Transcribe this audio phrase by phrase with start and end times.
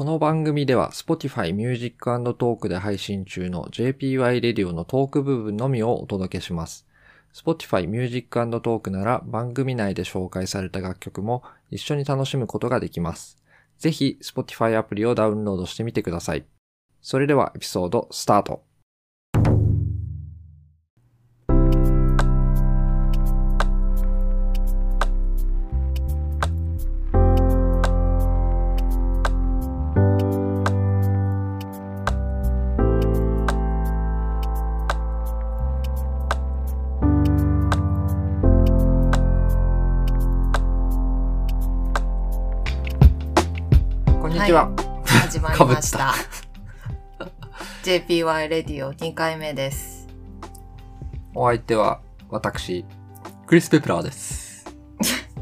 [0.00, 6.86] この番組では Spotify Music Talk で配信中の JPY Radio のトーク部分のみをお届けします。
[7.34, 13.36] Spotify Music Talk なら番組内で紹介された楽曲も一緒に楽しむことができます。
[13.76, 16.46] ぜひ Spotify アプリをダウンロードしてみてください。
[17.02, 18.62] それではエピソードスタート。
[45.64, 46.14] りました。
[47.82, 50.06] JPY レディオ2回目です。
[51.34, 52.84] お相手は私、
[53.46, 54.66] クリス・ペプラーです。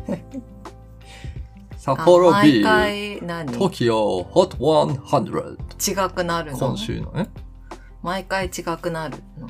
[1.77, 3.52] 札あ幌毎 B、回何？
[3.52, 6.10] 違 TOKYO HOT100。
[6.10, 6.58] くなるの？
[6.58, 7.27] 今週の、え
[8.03, 9.48] 毎回違くなるの？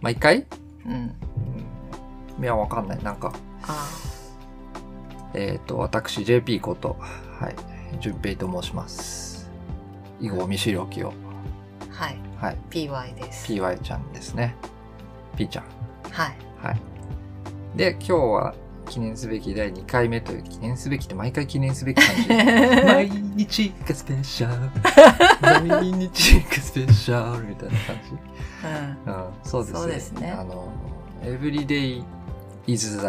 [0.00, 0.46] 毎回？
[0.84, 1.14] うん。
[2.42, 3.02] いや、わかんない。
[3.02, 3.88] なんか、あ
[5.34, 6.96] えっ、と、私、JP こと、
[7.40, 7.56] はい、
[8.00, 9.25] 淳平と申します。
[10.20, 11.12] 以後、見知りおきを。
[11.90, 12.18] はい。
[12.38, 13.52] はい、PY です。
[13.52, 14.54] PY ちゃんですね。
[15.36, 15.64] P ちゃん。
[16.10, 16.36] はい。
[16.62, 16.80] はい。
[17.76, 18.54] で、今日は
[18.88, 22.28] 記念すべき第2回目という、記念すべきって毎回記念すべき感じ。
[22.84, 25.68] 毎日がスペシャル。
[25.68, 29.08] 毎日がスペシャルみたいな感じ。
[29.08, 29.14] うん。
[29.14, 29.78] うん、そうですね。
[29.80, 30.68] そうですねあの、
[31.22, 32.04] every day
[32.66, 33.06] is the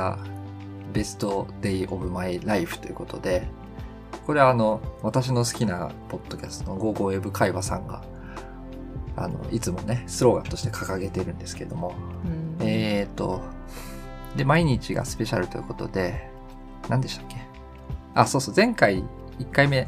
[0.93, 1.19] best
[1.61, 3.47] day of my life ということで、
[4.27, 8.03] これはあの、私の好きなポッドキャストのゴーゴーエブ会話さんが、
[9.15, 11.95] あの、いつもね、スローガンとして掲げてるんですけども、
[12.59, 13.39] うんえーと、
[14.35, 16.29] で、毎日がスペシャルということで、
[16.89, 17.37] 何でしたっけ？
[18.15, 19.01] あ、そうそう、前回
[19.39, 19.87] 1回目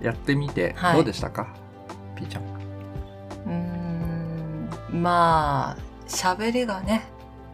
[0.00, 1.54] やってみて、はいどうでしたか、
[2.16, 2.44] ピーちゃん。
[2.44, 5.02] うーん。
[5.02, 7.04] まあ、喋りがね、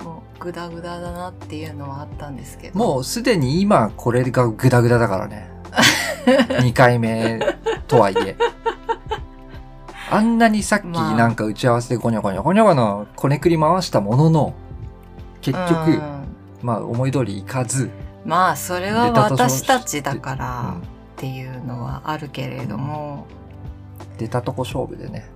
[0.04, 2.78] もうグダグダだなっていうのはあったんですけど。
[2.78, 5.52] もうすでに今これがグダグダだからね。
[6.60, 7.38] 2回目
[7.86, 8.36] とはいえ。
[10.10, 14.54] あんなにさっきまあなんか打ち合わせでゴニョゴニョゴニョゴニョこねくり回したものの、
[15.40, 16.00] 結う局、ん
[16.62, 17.90] まあ思い通りいかず、
[18.24, 23.26] まあ、それは私たちだからうんっていうのはあるけれども、
[24.18, 25.28] 出たとこ勝負でね。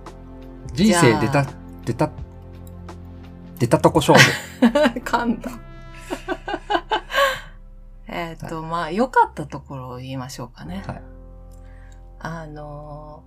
[0.73, 1.45] 人生出た
[1.85, 2.09] 出た、
[3.57, 4.31] 出たとこ勝負。
[4.99, 5.51] 噛んだ。
[8.19, 10.83] えっと、まあ、良かったところを言いましょうかね。
[10.85, 11.01] はい
[12.19, 13.23] あの、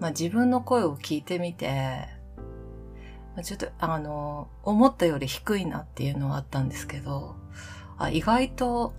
[0.00, 2.08] まあ、自分の声を聞いてみて、
[3.34, 7.36] まあちょっと、あの、思ったより低いなっていうのはあったんですけど、
[7.98, 8.94] あ意外と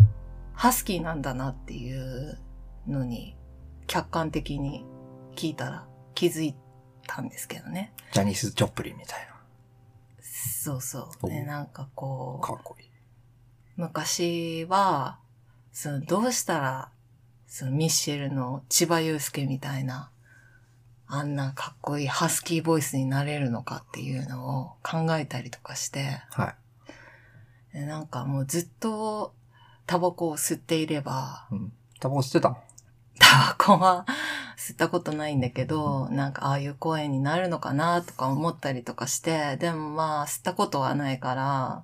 [0.54, 2.40] ハスキーなんだなっていう
[2.88, 3.36] のに、
[3.86, 4.86] 客観的に
[5.36, 6.56] 聞いたら気づい
[7.06, 7.94] たんですけどね。
[8.14, 9.28] ジャニス・ジョプリンみたい
[10.68, 11.30] そうそう。
[11.30, 12.48] ね、おなんかこな。
[12.48, 12.87] う、かっこいい。
[13.78, 15.20] 昔は、
[15.72, 16.90] その、どうしたら、
[17.48, 20.10] その、ミッシェルの千葉祐介みたいな、
[21.08, 26.56] あんなかっこいいハスキーボイスになれるのかっていうのを考えたりとかして、は
[27.72, 27.78] い。
[27.78, 29.34] でなんかもうずっと
[29.86, 31.72] タバコを吸っていれば、うん。
[32.02, 32.50] タバコ吸ってた？
[32.50, 32.58] の
[33.20, 34.06] タバコは
[34.58, 41.84] 吸ったことないんだけど、なんかああいう声になるのかなとか思ったりとかして、でもまあ吸ったことはないから、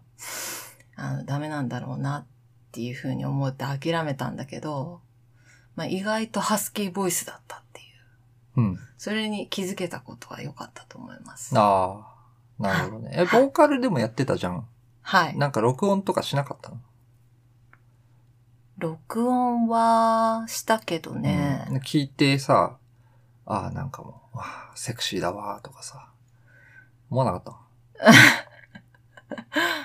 [0.96, 2.26] あのダメなんだろうなっ
[2.72, 5.02] ていうふうに思って諦めたんだけど、
[5.76, 7.84] まあ意外とハスキーボイスだったってい
[8.58, 8.62] う。
[8.62, 8.80] うん。
[8.98, 11.58] それに気づけたことは良かったと思います。
[11.58, 12.06] あ
[12.60, 13.12] あ、なるほどね。
[13.14, 14.68] え、ボーカルでもやってたじゃん。
[15.02, 15.38] はい。
[15.38, 16.78] なんか録音とかしなかったの？
[18.78, 22.78] 録音はしたけどね、うん聞いてさ、
[23.46, 26.10] ああ、なんかもう、わあ、セクシーだわーとかさ、
[27.10, 27.58] 思わなか
[28.02, 28.06] っ
[29.30, 29.36] た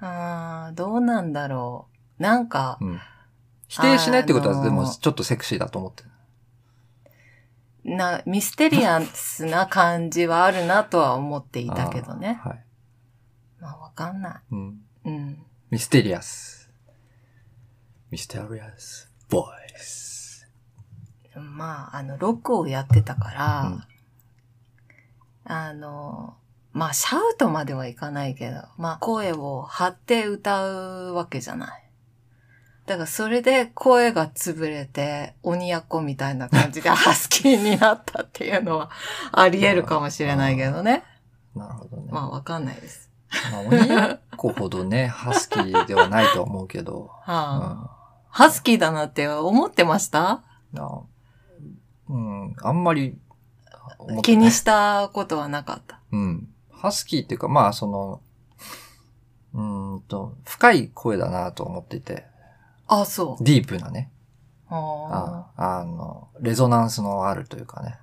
[0.00, 1.88] あーどうなんだろ
[2.18, 2.22] う。
[2.22, 3.00] なんか、うん。
[3.68, 6.04] 否定しないってことは、あのーでも、ちょっとセクシーだと思って
[7.84, 7.96] る。
[7.96, 12.40] な、ミステリアスな感じはあるなとは思っていたけどね。
[12.42, 12.64] はい。
[13.60, 14.80] まあわかんなうん。
[15.04, 15.08] い。
[15.08, 15.42] うん。
[15.70, 16.70] ミステリアス。
[18.10, 19.10] ミステリアス。
[19.28, 20.48] ボイス。
[21.36, 23.84] まあ、あの、ロックをやってたから、うん
[25.50, 26.36] あの、
[26.72, 30.68] まあ、シャウトまではいかないけど、まあ、声を張って歌
[31.10, 31.84] うわけじゃない。
[32.86, 38.90] だから、それで声が潰れて、鬼奴みたいな感じで ハスキーになったっていうのは
[39.32, 41.04] あり得るかもしれないけどね。
[41.54, 42.08] なるほどね。
[42.10, 43.10] まあ、わかんないです。
[43.52, 44.18] まあ、鬼奴
[44.60, 47.10] ほどね、 ハスキーではないとは思うけど。
[47.22, 47.90] はあ、
[48.30, 50.42] ハスキーだなって思ってました？
[50.72, 51.00] うんな
[52.10, 53.18] うん、あんまり
[54.22, 56.00] 気にしたことはなかった。
[56.12, 56.48] うん。
[56.78, 58.20] ハスキーっていうか、まあ、その、
[59.52, 62.24] うーんと、深い声だなと思ってて、
[62.86, 63.44] あ、そう。
[63.44, 64.10] ディープなね、
[64.68, 67.98] はああの、レゾナンスのあるというかね、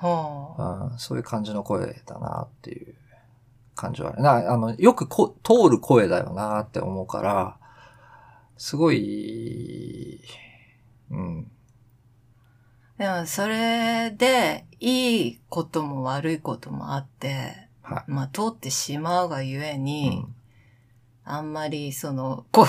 [0.00, 0.06] あ。
[0.06, 2.94] はうん、そういう感じの声だなっていう
[3.74, 4.22] 感じはある。
[4.22, 7.58] な、あの、よくこ通る声だよなって思うから、
[8.56, 10.22] すごい、
[11.10, 11.50] うん、
[12.98, 13.02] あ。
[13.02, 18.10] でも、それで、いいことも悪いこともあって、はい。
[18.10, 20.34] まあ、通ってしまうがゆえうに、ん
[21.24, 22.66] あんまり、その、こう、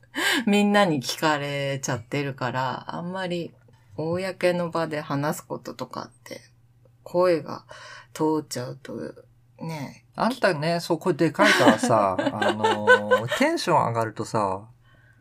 [0.50, 3.54] みんなに聞かれちゃってるから、あんまり、
[3.96, 6.40] 公の場で話すこととかって、
[7.02, 7.64] 声が
[8.14, 8.94] 通っちゃうと、
[9.60, 14.68] ね、あんたね、そう、声でかいからさ、 あのーテンション上がるとさ、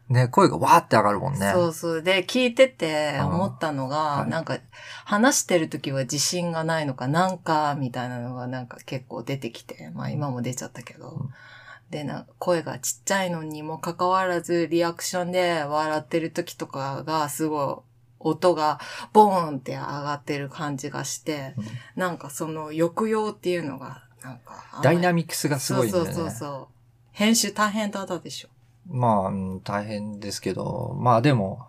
[0.09, 1.51] ね、声がわーって上がるもんね。
[1.53, 2.01] そうそう。
[2.01, 4.59] で、聞いててうん思ったのが、はいなんか、
[5.03, 11.29] 話してる時は自信がないのか、なんか、みたいなのがなんか結構出てきて、まあ今も出ちゃったけど、うん
[11.89, 17.87] でな、声がちっちゃいのにもかかわらず、リアクションで笑ってる時とかが、すごい、
[18.19, 18.81] 音が
[19.13, 21.65] ボーンって上がってる感じがして、うん
[21.95, 26.13] なんかその抑揚っていうのが、なんか、ダイナミミックスがすごいんだよね。
[26.13, 26.67] そうそうそうそう。
[27.11, 28.49] 編集大変だったでしょ。
[28.89, 31.65] まあ、うん大変ですけど、まあでも、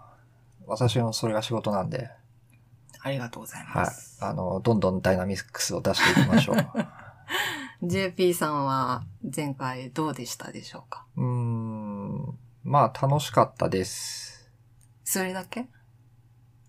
[0.67, 2.11] 私のそれが仕事なんで、
[3.01, 4.19] ありがとうございはいます。。
[4.23, 6.57] あの、どんどんダイナミックスを出していきましょう。
[7.87, 9.05] JP さんは
[9.35, 11.07] 前回どうでしたでしょうか？
[11.17, 14.51] うーん、まあ楽しかったです。
[15.05, 15.67] それだけ？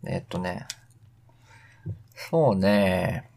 [0.06, 0.68] えっとね、
[2.16, 3.28] そうね、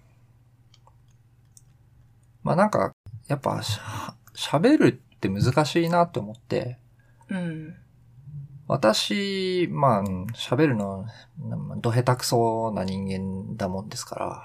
[2.42, 2.94] まあなんか、
[3.26, 6.78] やっぱしゃ、喋るって難しいなって思って、
[7.32, 7.74] うん。
[8.68, 11.06] 私、まあ、うん喋るの、
[11.40, 14.42] うんど下手くそな人間だもんですから、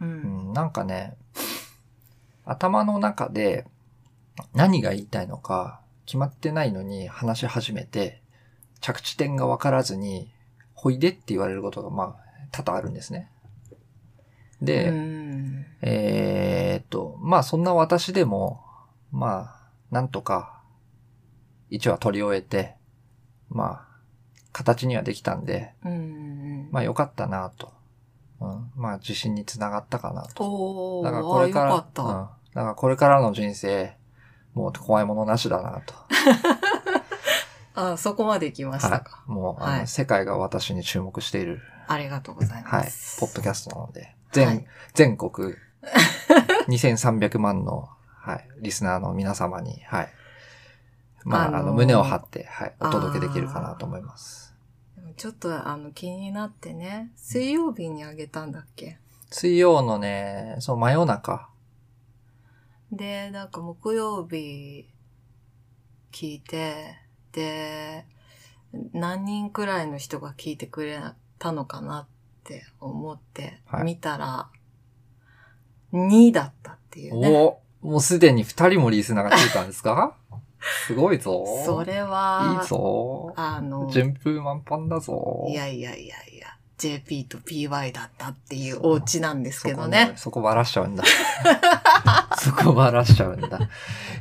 [0.00, 0.04] う。
[0.04, 1.16] うんん、なんかね、
[2.44, 3.66] 頭の中で
[4.54, 8.22] 何が言いたいのか決まってないのに話し始めて、
[8.80, 10.32] 着地点がわからずに、
[10.74, 12.16] ほいでって言われることが、まあ、
[12.52, 13.30] 多々あるんですね。
[14.62, 15.66] で、うん。
[15.82, 18.62] えーっと、まあそんな私でも、
[19.10, 20.55] まあ、なんとか、
[21.70, 22.74] 一話取り終えて、
[23.48, 23.86] まあ、
[24.52, 26.68] 形にはできたんで、うん。
[26.70, 27.72] まあ良かったなと。
[28.40, 31.02] うん、まあ自信につながったかなと。
[31.04, 31.86] だからこれから、か。
[32.02, 33.96] うん、だからこれからの人生、
[34.54, 35.94] もう怖いものなしだなと。
[37.92, 39.16] あ、そこまで行きましたか。
[39.16, 39.30] はい。
[39.30, 45.54] もう、あの、はい世界が私に注目している、ありがとうございはいます。、ポッドキャストなので、全、はい全国
[46.68, 50.12] 2300万の、はい、リスナーの皆様に、はい。
[51.28, 54.54] まあ、あの、あのー胸を張って、はい、お届けできるかなと思います。
[55.16, 58.98] ちょっとあの気になってね、水曜日にあげたんだっけ？
[59.30, 61.48] 水曜のね、そう、真夜中。
[62.92, 64.88] で、なんか木曜日
[66.12, 66.94] 聞いて、
[67.32, 68.06] で、
[68.92, 71.00] 何人くらいの人が聞いてくれ
[71.38, 72.06] たのかなっ
[72.44, 74.48] て思ってはい見たら、
[75.92, 77.28] 2だったっていうね。
[77.82, 80.16] おもうすでに2人もリスナーがついたんですか？
[80.86, 81.44] すごいぞ。
[81.64, 83.32] それは、いいぞ。
[83.36, 85.46] あの、順風満帆だぞ。
[85.48, 90.12] いやいやいやいや、JP と PY だったっていうお家なんですけどね。
[90.16, 91.04] そこばらしちゃうんだ。
[92.38, 93.58] そこばらしちゃうんだ。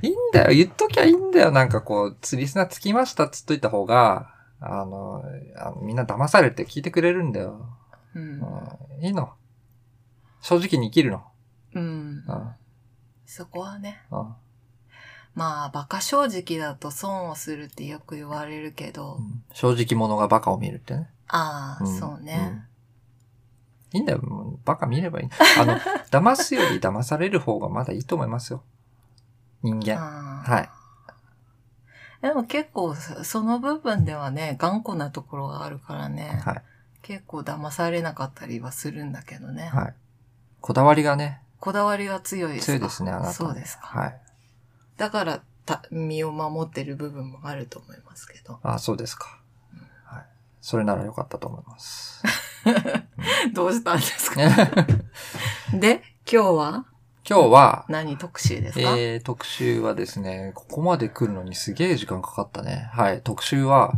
[0.01, 0.53] いいんだよ。
[0.55, 1.51] 言っときゃいいんだよ。
[1.51, 5.23] なんかこう、リスナーつきましたっつっといた方が、あの、
[5.57, 7.67] あのみんな騙されて聞いてくれるんだよ。
[8.15, 8.39] うん。
[8.39, 9.33] うん、いいの。
[10.41, 11.23] 正直に生きるの。
[11.73, 11.83] うん。
[11.83, 12.55] うん
[13.25, 14.01] そこはね。
[14.11, 14.35] うん
[15.35, 19.19] まあ、馬鹿正直だと損をするってよく言われるけど、
[19.53, 21.09] 正直者がバカを見るってね。
[21.27, 22.49] ああ、んそうね。
[22.51, 22.63] うん
[23.93, 24.21] いいんだよ。
[24.23, 25.29] もうバカ見ればいい。
[25.57, 25.77] あの、
[26.11, 28.61] 騙すより騙される方がまだいいと思いますよ。
[29.61, 29.97] 人間。
[30.43, 30.69] はい。
[32.21, 36.61] でも結構そその部分ではね、頑固なところがあるからね、はい。
[37.03, 39.69] 結構騙されなかったりはするんだけどね。
[39.73, 39.93] はい。
[40.59, 42.73] こだわりがね、こだわりが強いですか？
[42.73, 43.33] 強いですね、あなた。
[43.33, 43.85] そうですか。
[43.85, 44.21] はい。
[44.97, 48.59] だからた、身を守ってる部分もあると思いますけど。
[48.63, 49.39] あ、そうですか。
[50.05, 50.25] はい。
[50.61, 52.23] それならよかったと思います。
[53.53, 54.41] どうしたんですか？
[55.73, 56.85] で、今日は？
[57.27, 62.87] 今日は、何特集ですか、えー、特集はですね、ここまで来るのにすげえ時間かかったね。
[62.93, 63.21] はい。
[63.23, 63.93] 特集は、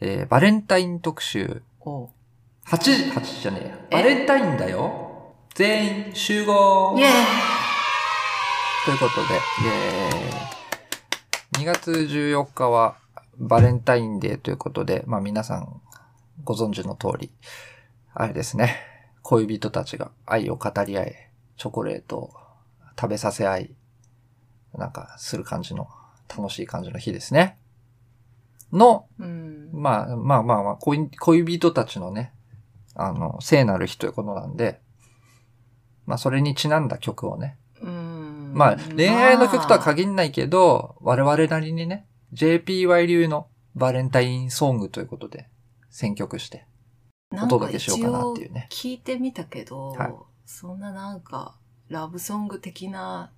[0.00, 1.62] えー、バレンタイン特集。
[1.80, 2.08] おう
[2.66, 3.60] 8時、8時じゃね
[3.90, 5.32] えバレンタインだよ。
[5.54, 7.59] 全員集合イェーイ
[8.82, 9.34] ということで、
[9.66, 12.96] えー、2月14日は
[13.36, 15.82] バレンタインデーということで、まあ皆さん
[16.44, 17.30] ご存知の通り、
[18.14, 18.76] あれですね。
[19.22, 21.14] 恋人たちが愛を語り合い、
[21.58, 22.30] チョコレートを
[22.98, 23.74] 食べさせ合い、
[24.74, 25.86] なんかする感じの、
[26.34, 27.58] 楽しい感じの日ですね。
[28.72, 29.68] の、うん。
[29.72, 32.32] まあまあまあまあ、恋恋人たちのね、
[32.94, 34.80] あの、聖なる日ということなんで、
[36.06, 37.58] まあそれにちなんだ曲をね。
[38.50, 38.58] うん。
[38.58, 45.48] まあ恋愛の曲とはり、限んないけど、我々なりにね、JPY 流のバレンタインソングということで
[45.90, 46.66] 選曲して
[47.32, 48.68] お届けしようかなっていうね。
[48.70, 50.14] 聞いてみたけど、はい
[50.52, 51.54] そんななんか、
[51.88, 53.30] ラブソング的な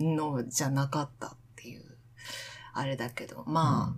[0.00, 1.84] のじゃなかったっていう、
[2.74, 3.94] あれだけど、ま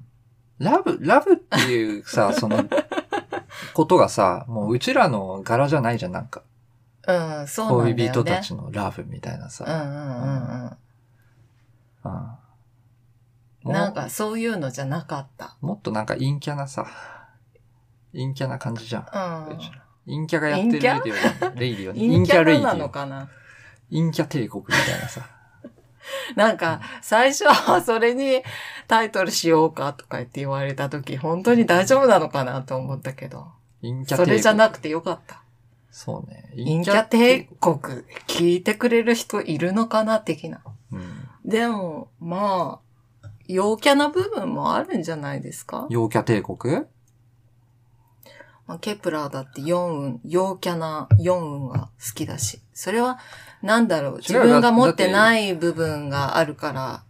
[0.59, 2.63] ラブ、ラブっていうさ、その、
[3.73, 6.43] ことがさ、もううちらの柄じゃないじゃん、なんか。
[7.11, 8.03] あ、うん、そうなんだよね。
[8.03, 9.65] 恋人たちのラブみたいなさ。
[9.67, 10.77] うんうんうんうん
[12.05, 12.41] うん。
[13.63, 15.57] もなんかそういうのじゃなかった。
[15.61, 16.87] もっとなんか陰キャなさ、
[18.13, 19.51] 陰キャな感じじゃん。
[19.51, 19.59] うん
[20.07, 22.01] 陰キャがやってるレデ陰ィオ、レイディオね。
[22.01, 22.89] 陰キャレイデなのィオ。
[22.89, 23.29] かな？
[23.91, 25.29] 陰キャ帝国みたいなさ。
[26.35, 28.43] なんか、最初はそれに
[28.89, 33.49] タイトルしようかとか言って言われた時、本当に大丈夫なのかなと思ったけど、
[33.83, 34.27] 陰キャ帝国。
[34.27, 35.40] それじゃなくてよかった。
[35.91, 36.51] そうね。
[36.57, 40.63] 陰キャ帝国、聞いてくれる人いるのかな的な。
[40.93, 41.29] うん。
[41.45, 42.81] でも、ま
[43.25, 46.85] あ、陽キャな部分もあるんじゃないですか、陽キャ帝国？
[48.67, 52.61] まあ、ケプラーだって4運、陽キャな4運が好きだし。
[52.73, 53.19] それは、
[53.61, 57.05] なんだろう、自分が持ってない部分があるから、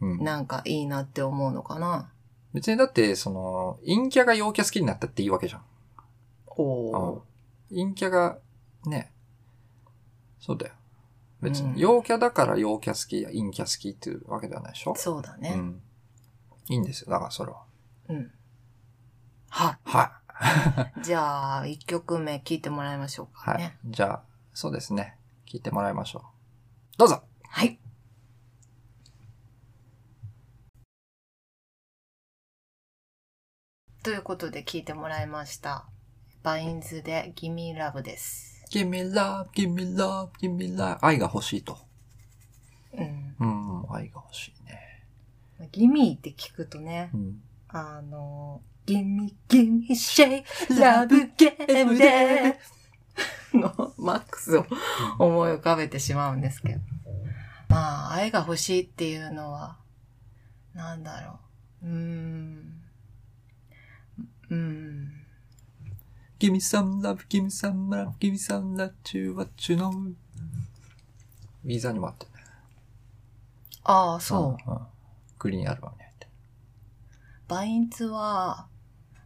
[0.00, 0.24] うん。
[0.24, 2.10] なんかいいなって思うのかな。
[2.52, 5.62] 別にだって、その、陰キャが陽キャ好きになったっていいわけじゃん。
[6.48, 7.22] お
[7.70, 8.38] 陰キャが、
[8.86, 9.12] ね。
[10.40, 10.74] そうだよ。
[11.40, 14.94] 別うんに、陽キャだから陽キャ好きや陰キャ好きっていうわけではないでしょ？
[14.96, 15.52] そうだね。
[15.54, 15.82] うん。
[16.68, 17.10] いいんですよ。
[17.10, 17.62] だからそれは。
[18.08, 18.32] うん。
[19.50, 21.00] ははい。
[21.00, 21.02] い。
[21.04, 23.58] じゃあ、1曲目聴いてもらいましょうかはい。
[23.58, 23.78] ね。
[23.86, 24.22] じゃあ、
[24.54, 25.18] そうですね。
[25.46, 26.20] 聞いてもらいましょ
[26.94, 26.98] う。
[26.98, 27.78] どうぞはい。
[34.02, 35.86] ということで聴いてもらいました。
[36.46, 38.62] バインズで Gimme Love です。
[38.70, 40.96] !Give me love, give me love, give me love.
[41.02, 41.76] 愛が欲しいと。
[42.92, 43.34] うん。
[43.40, 45.02] うん、愛が欲しいね。
[45.72, 47.42] Gimme って聞くとね、うん。
[47.66, 52.60] あの、Gimme, Gimme Shake Love Game で
[53.52, 54.66] のマックスを
[55.18, 56.80] 思い浮かべてしまうんですけど。
[57.68, 59.78] まあ、愛が欲しいっていうのは、
[60.74, 61.40] なんだろ
[61.82, 61.86] う。
[61.86, 62.82] うーん。
[64.50, 65.15] うーん。
[66.38, 70.14] Give me some love, give me some love, give me some love to what you know.
[71.64, 72.32] ウィーザーにもあってね。
[73.84, 74.70] ああ、そう。
[74.70, 74.76] うん。
[74.76, 74.86] うん
[75.38, 76.30] グリーンアルバムに入ってる。
[77.48, 78.66] バインズは、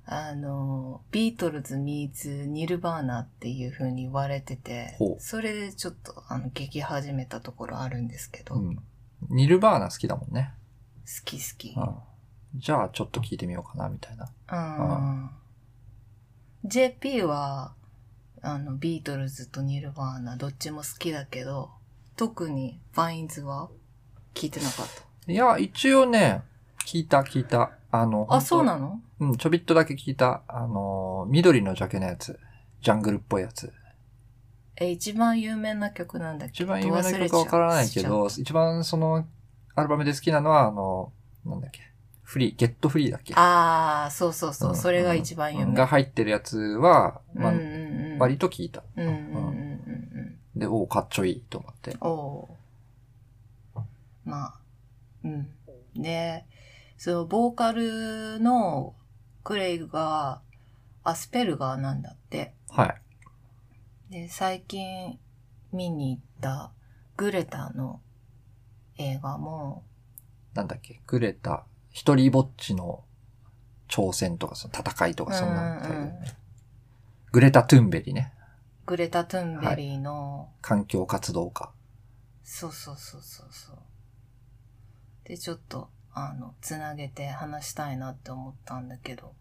[0.07, 8.79] あの、ビートルズ meets ニルバーナっていう風に言われててほ、うそれでちょっと、あの、聞き始めたところあるんですけど、好うん。
[9.29, 10.53] ニルバーナ好きだもんね。
[11.25, 11.75] き好き。
[11.77, 11.97] うん。
[12.57, 14.31] じゃあ、ちょっと聞いてみようかな、みたいな。
[14.53, 15.31] うん。
[16.71, 17.73] JP は、
[18.43, 21.71] あの、ビートルズとニルバーナ、どっちも好きだけど、
[22.17, 23.69] 特にバインズは
[24.35, 24.87] 聞いてなかっ
[25.27, 26.43] いや、一応ね、
[26.87, 27.73] 聞いた、聞いた。
[27.91, 28.37] あの、た。
[28.37, 29.01] あ、そうのなの？
[29.19, 30.43] うん、ちょびっとだけ聞いた。
[30.47, 32.39] あの、緑のジャケのやつ。
[32.83, 33.73] ジャングルっぽいやつ。
[34.77, 36.63] え、一番有名な曲なんだっけ？
[36.63, 39.27] 一番有名な曲はわからないけ、ど、一番その、
[39.75, 41.13] アルバムで好きなのは、あの、
[41.45, 41.81] なんだっけ？
[42.31, 43.35] フリー、 Get Free だっけ？
[43.35, 45.75] ああ、そうそうそう、んそれが一番有名。
[45.75, 48.19] が入ってるやつは、まあうんうんうん。
[48.21, 48.85] 割と聞いた。
[48.97, 51.91] うんうんうんうんで、おお、かっちょいいと思って。
[51.91, 51.99] うん。
[52.03, 53.81] おー
[54.25, 54.55] まあ、
[55.25, 55.49] うん。
[55.97, 56.47] で、
[56.97, 58.95] そう、ボーカルの
[59.43, 60.41] クレイが
[61.03, 62.55] アスペルガーなんだって。
[62.69, 64.13] はい。
[64.13, 65.19] で、最近
[65.73, 66.71] 見に行った
[67.17, 68.01] グレタの
[68.99, 69.83] 映画も、
[70.55, 71.65] なんだっけ、グレタ、
[72.01, 73.05] 一人ぼっちの
[73.87, 76.13] 挑戦とか、その戦いとか、そんなのだよね、うんうん
[77.31, 78.33] グレタ・トゥンベリね。
[78.87, 81.71] グレタ・トゥンベリーの、環境活動家。
[82.43, 83.79] そうそうそうそうそう。
[85.25, 89.35] で、ちょっと、あの、つなげて話したいなって思ったんだけど、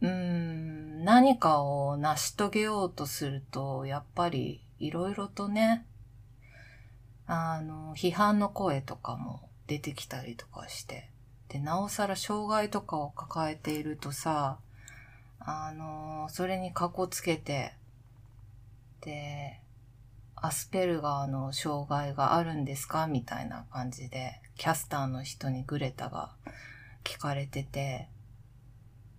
[0.00, 5.86] うーん、何かを成し遂げようとすると、やっぱり、いろいろとね、
[7.26, 11.09] あの、批判の声とかも出てきたりとかして、
[11.50, 14.58] で、なおさら障害とかを抱えているとさ、
[15.40, 17.74] あの、それにかこつけて、
[19.00, 19.60] で、
[20.36, 23.06] アスペルガーの障害があるんですか？
[23.06, 26.30] みたいな感じで、キャスターの人にグレタが
[27.04, 28.08] 聞かれてて、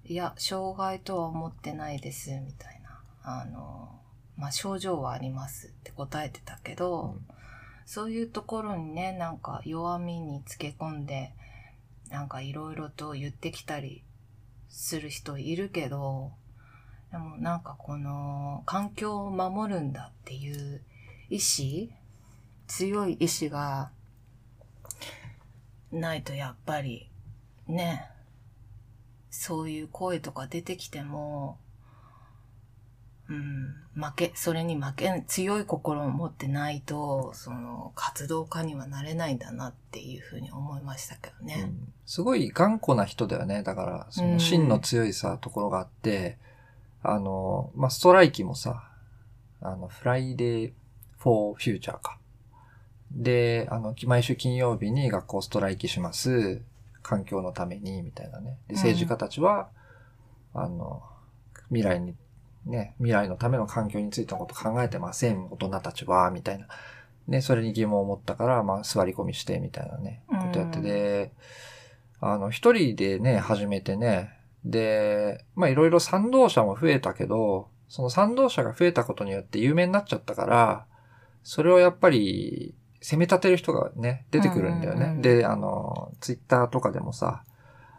[0.05, 3.01] いや、障害とは思ってないです、みたいな。
[3.23, 4.00] あの、
[4.38, 7.27] まあ、症状はありますって答えてたけど、うん。
[7.85, 11.33] そういうところにね、なんか弱みにつけ込んで、
[12.12, 14.03] なんかいろいろと言ってきたり
[14.70, 16.34] する人いるけど、
[17.12, 20.82] でもなんかこの環境を守るんだっていう
[21.30, 21.91] 意志
[22.68, 23.91] 強い意志が
[25.91, 27.10] ないとやっぱり
[27.68, 28.10] ね、
[29.30, 31.58] そういう声とか出てきても、
[33.31, 41.61] うん、負け、それに負け、強い心を持ってないと、その活動家にはなれないんだなっていうふうに思いましたけどね。
[41.63, 43.63] うんすごい頑固な人だよね。
[43.63, 46.38] だから、その芯の強いさ、ところがあって、
[47.03, 48.83] あの、まあ、ストライキもさ、
[49.61, 50.73] あの、フライデー・
[51.19, 52.17] フォー・フューチャーか。
[53.11, 56.61] で、あの、毎週金曜日に学校ストライキします。
[57.01, 58.57] 環境のために、みたいなね。
[58.67, 59.69] で、うん政治家たちは、
[60.53, 61.01] あの、
[61.69, 62.13] 未来に、
[62.65, 66.68] ね、未来のための環境についてのこと考えてません、大人たちは、みたいな。
[67.27, 71.32] ね、それに疑問を持ったから、まあ、座り込みして、みたいなね、ことやってうんで、
[72.20, 80.86] あの、一人でね、始めてね、で、まあ、いろいろ賛同者も増えたけど、その賛同者が増えたことによって有名になっちゃったから、
[81.44, 85.06] それをやっぱり、責め立てる人がね、出てくるんだよね。
[85.06, 87.44] うんうんうんで、あの、ツイッターとかでもさ、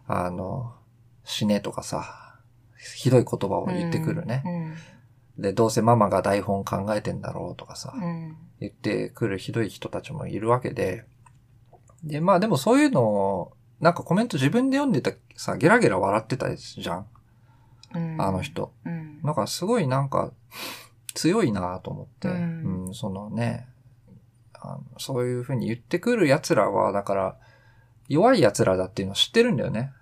[0.07, 0.75] あの、
[1.25, 2.22] 死ねとかさ、
[2.97, 4.43] ひどい言葉を言ってくるね。
[5.39, 7.95] で、どうせママが台本考えてんだろうとかさ。
[8.61, 11.05] 言ってくるひどい人たちもいるわけで、
[12.05, 17.07] で、まあでもそういうのを、なんかコメント自分で読んでたさ、ゲラゲラ笑ってたじゃん
[17.95, 18.43] うんあの。
[18.43, 18.73] 人。
[18.85, 19.21] うん。
[19.23, 20.33] なんかすごいなんか
[21.15, 23.67] 強いなと思って、ううんん、そのね
[24.63, 27.37] あの、そういうふうに言ってくる奴らは、だから、
[28.09, 29.93] 弱い奴らだっていうのを知ってるんだよね。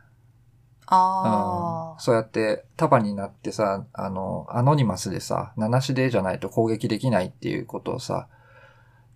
[0.91, 8.29] あうんそうやって束になってさ、あの、アノニマスでさ、名なしでじゃないと攻撃できないっていうことをさ、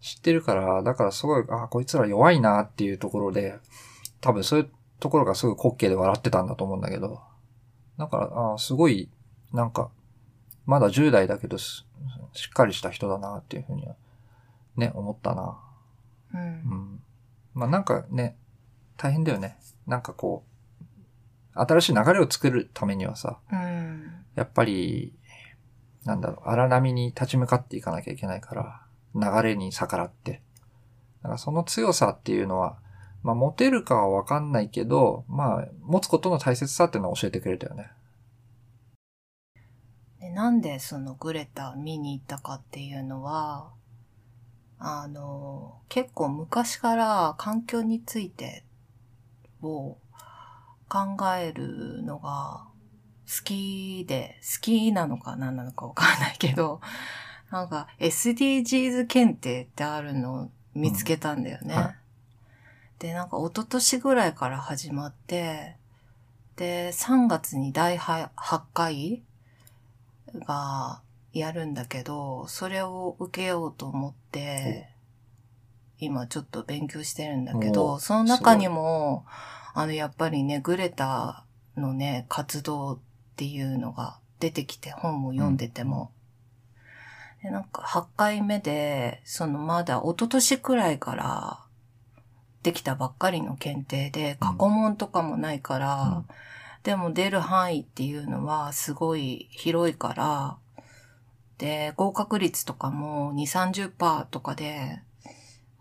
[0.01, 3.59] 知ってるから、だからすごい、あ、こいつら弱いなっていうところで、
[4.21, 7.21] 多分そういうところがすぐ滑稽で笑ってたんだと思うんだけど、
[7.99, 9.11] だから、あすごい、
[9.53, 9.91] なんか、
[10.67, 11.87] まだ10代だけどし、
[12.35, 13.97] しっかりした人だなっていうふうには、
[14.77, 15.59] ね、思ったな。
[16.35, 16.37] あ。
[16.37, 16.39] う。
[16.39, 17.03] うんん。
[17.55, 18.37] まあなんかね、
[18.97, 19.59] 大変だよね。
[19.87, 20.54] なんかこう、
[21.55, 24.25] 新しい流れを作るためにはさ、うん。
[24.35, 25.15] やっぱり、
[26.05, 28.83] なんだろう、荒波に立ち向かっていかなきゃいけないから、
[29.15, 30.43] 流れに逆らって。
[31.23, 32.79] だからその強さっていうのは、
[33.23, 37.91] まあ持てるかはわかんないけど、まあ持つことの大切さっていうのを教えてくれたよね。
[40.21, 43.73] でなんでそのグレタ見に行ったかっていうのは、
[44.79, 48.65] あの、結構昔から環境について
[49.63, 49.97] を
[50.95, 52.69] 考えるのが
[53.27, 56.81] 好きで、好きなのか何なのかわかんないけど、
[57.51, 61.75] なんか SDGs 検定ってあるのを見つけたんだよね。
[61.75, 61.81] うん。
[61.81, 61.97] はい。
[63.01, 65.77] で、なんか一昨年ぐらいから始まって、
[66.55, 68.29] で、3月に第8
[68.73, 69.25] 回
[70.47, 71.03] が
[71.33, 74.91] やるんだけど、それを受けようと思って、
[75.99, 79.27] 今ちょっと勉強してるんだけおど、その中にも、
[79.75, 81.45] あの、やっぱりね、グレタ
[81.77, 82.99] のね、活動っ
[83.37, 86.13] ていうのが出てきて、本を読んでても。
[87.43, 91.65] でなんか、8回目で、そのまだ一昨年くらいから
[92.63, 96.27] できたばっかりの検定で、過去問とかもないから、うん。
[96.85, 100.57] でも出る範囲っていうのはすごい広いから、
[101.59, 105.03] で、合格率とかも2、30%とかで、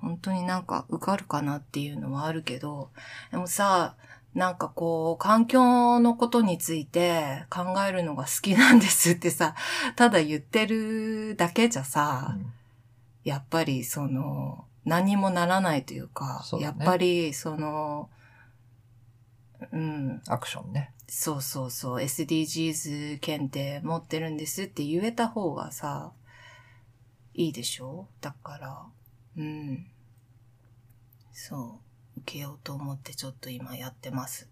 [0.04, 2.90] 本当になんか受かるかなっていうのはあるけど、
[3.32, 3.96] でもさ、
[4.36, 9.56] なんかこう、環境のことについて考えるのが好きなんですってさ、
[9.96, 12.36] ただ言ってるだけじゃさ、
[13.24, 18.10] やっぱりその、何もならないというか、そうだねやっぱりその、
[19.72, 20.92] うん、アクションね。
[21.08, 26.12] そうそうそう、SDGs 検定持ってるんですって言えた方がさ、
[27.36, 28.08] いいでしょ？
[28.20, 28.84] だから、
[29.38, 29.88] うん。
[31.34, 31.82] そ
[32.16, 34.48] う、受けようと思ってちょっと今やってます。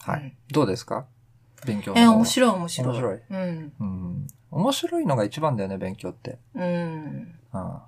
[0.00, 0.20] はい。
[0.22, 1.06] うんどうですか？
[1.64, 2.88] 勉強のえ、面白い面白い。
[2.88, 3.20] 面白い。
[3.30, 3.72] うん。
[3.78, 4.26] うん。
[4.50, 6.38] 面白いのが一番だよね、勉強って。
[6.54, 6.64] うん。
[6.64, 7.78] うん。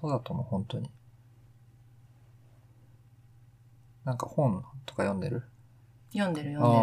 [0.00, 0.90] そうだと思う、本当に。
[4.04, 5.42] なんか本とか読んでる？
[6.12, 6.78] 読んでる読んで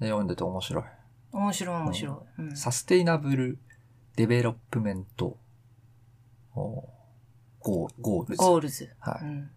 [0.00, 0.08] る。
[0.08, 0.84] 読んでて面白い。
[1.32, 2.42] 面白い面白い。
[2.42, 2.56] うん。
[2.56, 3.58] Sustainable
[4.16, 5.38] Development
[6.54, 6.88] お
[7.62, 8.90] ゴー Goals。Goals。
[9.00, 9.50] はいうん。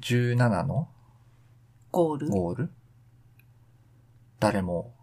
[0.00, 0.88] 17の？
[1.90, 2.28] ゴール？
[2.28, 2.70] ゴール？
[4.40, 4.94] 誰も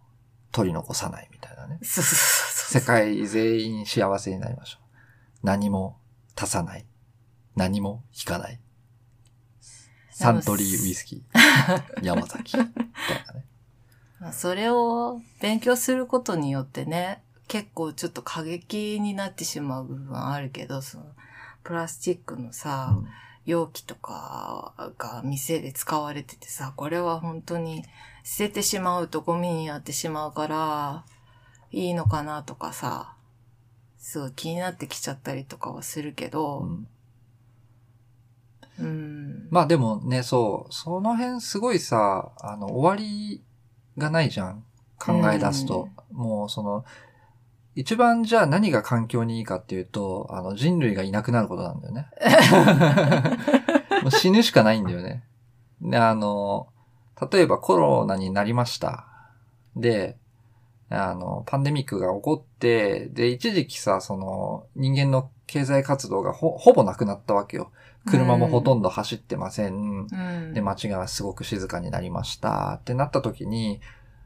[0.52, 1.80] 取り残さないみたいなね。
[1.82, 2.82] そうそうそう。
[2.82, 4.86] 世界全員幸せになりましょう。
[5.44, 5.98] 何も
[6.36, 6.86] 足さない。
[7.56, 8.60] 何も引かない。
[10.12, 12.04] サントリーウイスキー。
[12.04, 12.58] 山崎。
[12.58, 12.74] みたい
[13.28, 13.46] なね。
[14.20, 21.06] まあそれを勉強することによってね、結構ちょっと過激になってしまう部分あるけど、その、
[21.64, 23.08] プラスチックのさ、うん
[23.46, 27.84] 容器とかが店で使われててさ、これは本当に
[28.24, 31.06] 捨ててしまうとゴミになってしまうから、
[31.72, 33.16] いいのかなとかさ、
[33.98, 36.88] すごい気になってきちゃったりとかはするけうど、ん
[38.80, 39.48] うん。
[39.50, 43.44] まあでもね、そう、その辺すごいさ、あの、終わり
[43.98, 44.64] がないじゃん。
[45.00, 45.90] 考え出すと。
[46.12, 46.86] もうその、
[47.76, 52.08] 一番じゃあ何が環境にいいかっていうと、あの、人類がいなくなることなんだよね。
[54.04, 55.24] もう死ぬしかないんだよね。
[55.82, 56.68] で、あの、
[57.32, 59.08] 例えばコロナになりました。
[59.76, 60.18] で、
[60.90, 67.72] あの、パンデミックが起こって、で、一時期さ、その、人間の経済活動がほ、ほぼなくなったわけよ。
[68.06, 70.08] 車もほとんど走ってません。
[70.12, 70.16] う
[70.50, 70.54] ん。
[70.54, 72.80] で、街がすごく静かになりました。
[72.82, 73.80] ってなった時に、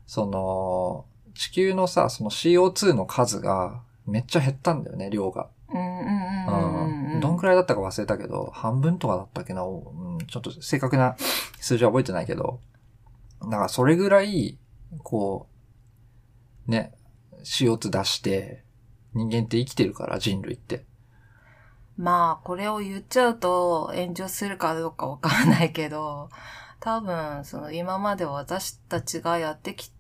[0.08, 1.06] その、
[1.36, 5.50] 地球のさ、その CO2 の数がめっちゃ減ったんだよね、量が。
[7.22, 11.16] どんくらいだったか忘れたけど、半分とかだったっけな、うん、ちょっと正確な
[11.60, 12.60] 数字は覚えてないけど、
[13.42, 14.58] だからそれぐらい、
[15.04, 15.48] こ
[16.68, 16.94] う、ね、
[17.44, 18.64] CO2 出して、
[19.14, 20.86] 人間って生きてるから、人類って。
[21.98, 26.30] まあ、これを言っちゃうと炎上するかどうかわからないけど、
[26.80, 29.92] 多分、その今まで私たちがやってき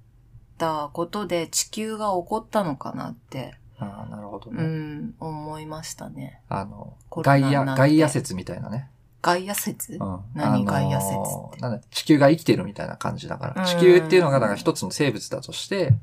[0.58, 4.64] たことで地球が起こったのかなって、ああ、なるほどうね。
[4.64, 6.42] ん、思いましたね。
[6.48, 8.90] あの、ガイア、ガイア説みたいなね。
[9.22, 9.98] ガイア説？
[10.00, 10.20] うん。
[10.34, 11.60] 何ガイア説って？
[11.60, 13.64] なんだ地球が生きてるみたいな感じだから。
[13.64, 15.94] うん地球っていうのが、だから一つの生物だとして、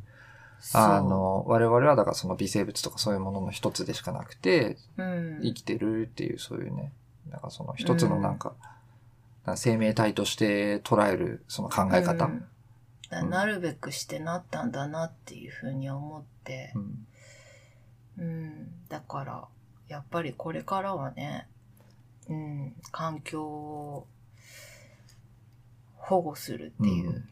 [0.75, 5.41] あ、の、我々はだからその微生物とかそういうものの一つでしかなくて、うん。
[5.43, 6.93] 生きてるっていうそういうね、
[7.31, 8.53] なんかその一つのなんか、
[9.47, 12.29] なんか生命体として捉えるその考え方。
[13.21, 17.07] うんだなるべくしてなったんだなっていうふうに思ってう、ん
[18.19, 19.49] うん、だから、
[19.89, 21.49] やっぱりこれからはね、
[22.29, 24.07] うん、環境を
[25.97, 27.11] 保護するっていう。
[27.11, 27.25] うん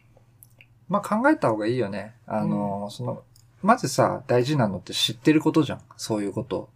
[0.91, 2.17] まあ考えた方がいいよね。
[2.27, 3.23] あの、その、
[3.63, 5.81] まずさ、大事なのって知ってることじゃん。
[5.97, 6.69] そういうこと。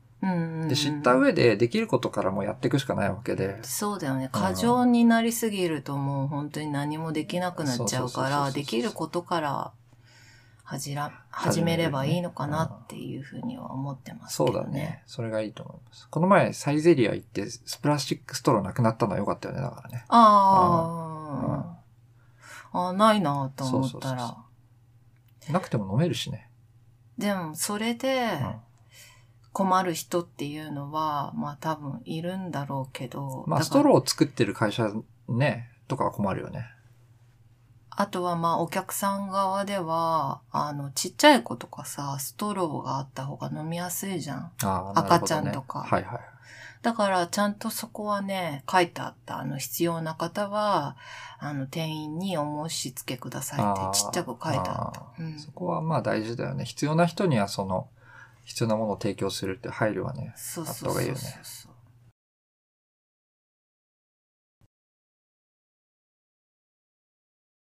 [0.68, 3.62] で、知った上でできることからもやっていくしかないわけで。
[3.62, 4.30] そうだよね。
[4.32, 9.72] 過剰になりすぎるともう本当に何もできなくなっちゃうから、できることから
[10.62, 14.54] 始ら始めればいいのかなっていうふうには思ってますけそう。
[14.54, 15.02] だね。
[15.06, 16.08] それがいいと思います。
[16.08, 17.46] この前、サイゼリア行って、
[17.82, 20.04] プラスチックストローなくなったのは良かったよね、だからね。
[20.08, 21.76] あ
[22.72, 24.36] あ、ああ、ないなと思ったら。
[25.50, 26.48] なくても飲めるしね。
[27.18, 28.56] でも、それでうん
[29.54, 33.44] 困る人っていうのは、まあ多分いるんだろうけど。
[33.46, 34.90] まあ、ストローを作ってる会社
[35.28, 36.66] ね、とかは困るよね。
[37.88, 44.52] あとはまあお客さん側では、あの、ちっちゃい子とかさ、ストローがあった方が飲みやすいじゃん。
[44.64, 46.20] ああ、赤ちゃんとかはいはい。
[46.82, 49.38] だから、ちゃんとそこはね、書いてあった。
[49.38, 50.96] あの、必要な方は、
[51.38, 55.00] あの、店員にお申し付けくださいってちっちゃく書いてあった。
[55.00, 56.64] あうんーそこはまあ大事だよね。
[56.64, 57.88] 必要な人にはその、
[58.44, 60.32] 必要なものを提供するって配慮はね。
[60.36, 61.20] そうあったそうそうそう方がいいよね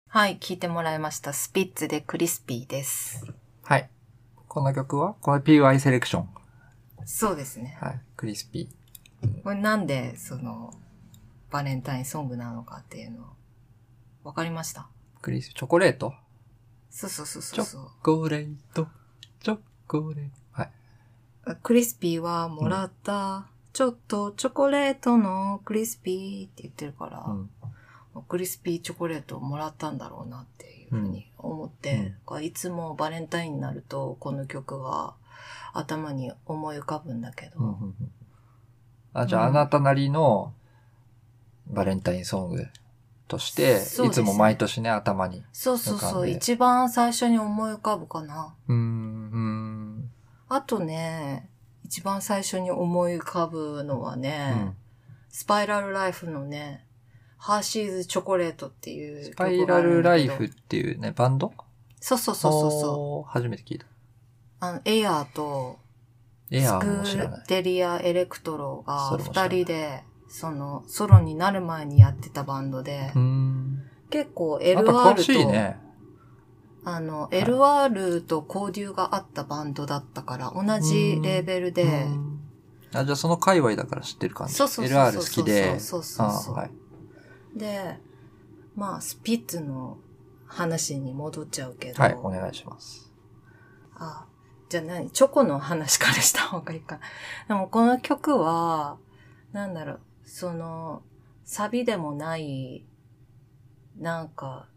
[0.08, 1.34] はい、聞いてもらいました。
[1.34, 3.26] スピッツでクリスピーです。
[3.62, 3.90] はい。
[4.48, 5.14] この曲は？
[5.20, 6.28] これ PY セレクション。
[7.04, 7.76] そうですね。
[7.80, 8.00] はい。
[8.16, 8.68] クリスピ
[9.44, 10.72] これなんで、その、
[11.50, 13.26] バレンタインソングなのかっていうの、
[14.24, 14.88] わかりました？
[15.18, 15.20] ー。
[15.20, 16.14] クリス、チョコレート？
[16.88, 17.64] そうそうそうそう。
[17.64, 18.88] チョコレート。
[19.42, 20.45] チョコレート。
[21.46, 21.56] はい。
[21.62, 27.50] クリスピーはもらった、ちょっとチョコレートのクリスピーって言ってるから、うん。
[28.28, 35.14] クリスピーチョコレートをもらったんだろうなっていうふうに思って、いつもバレンタインになるとこの曲が
[35.74, 37.94] 頭に思い浮かぶんだけど、うんうんうん
[39.12, 40.52] あ、じゃあ、うんあなたなりの
[41.68, 42.66] バレンタインソング
[43.28, 45.42] として、いつも毎年ね、頭に。
[45.52, 48.54] そうそうそう、一番最初に思い浮かぶかな。
[48.68, 49.65] うーん、うーん。
[50.48, 51.48] あとね、
[51.84, 54.76] 一番最初に思い浮かぶのはね、うん
[55.36, 56.86] スパイラルライフのね、
[57.36, 61.52] ハーシーズチョコレートっていうスパイラルライフっていうね、バンド？
[62.00, 63.28] そうそうそうそうそう。
[63.28, 63.30] う。
[63.30, 63.84] 初めて聞いた。
[64.60, 65.78] あの、エアーと、
[66.50, 67.48] エアスクーも知らないー。
[67.48, 73.12] デリア・エレクトロが二人で、その、ソロになる前にやってたバンドで。
[74.08, 75.78] 結構 LR と、しいね。
[76.88, 82.40] あの、LR と交流があったバンドだったから、同じレーベルで、うん
[82.94, 84.54] あ、じゃあその界隈だから知ってる感じ。
[84.54, 85.80] そうそうそうそう LR 好きで。
[85.80, 86.70] そうそうそうそうあはい。
[87.58, 87.98] で、
[88.76, 89.98] まあ、スピッツの
[90.46, 93.12] 話に戻っちゃうけど、はい、お願いします。
[93.96, 94.28] あ、
[94.68, 95.10] じゃあ何？
[95.10, 97.00] チョコの話からした方がいいか。
[97.48, 98.98] でもこの曲は、
[99.52, 101.02] なんだろう、その、
[101.44, 102.86] サビでもない、
[103.96, 104.68] なんか、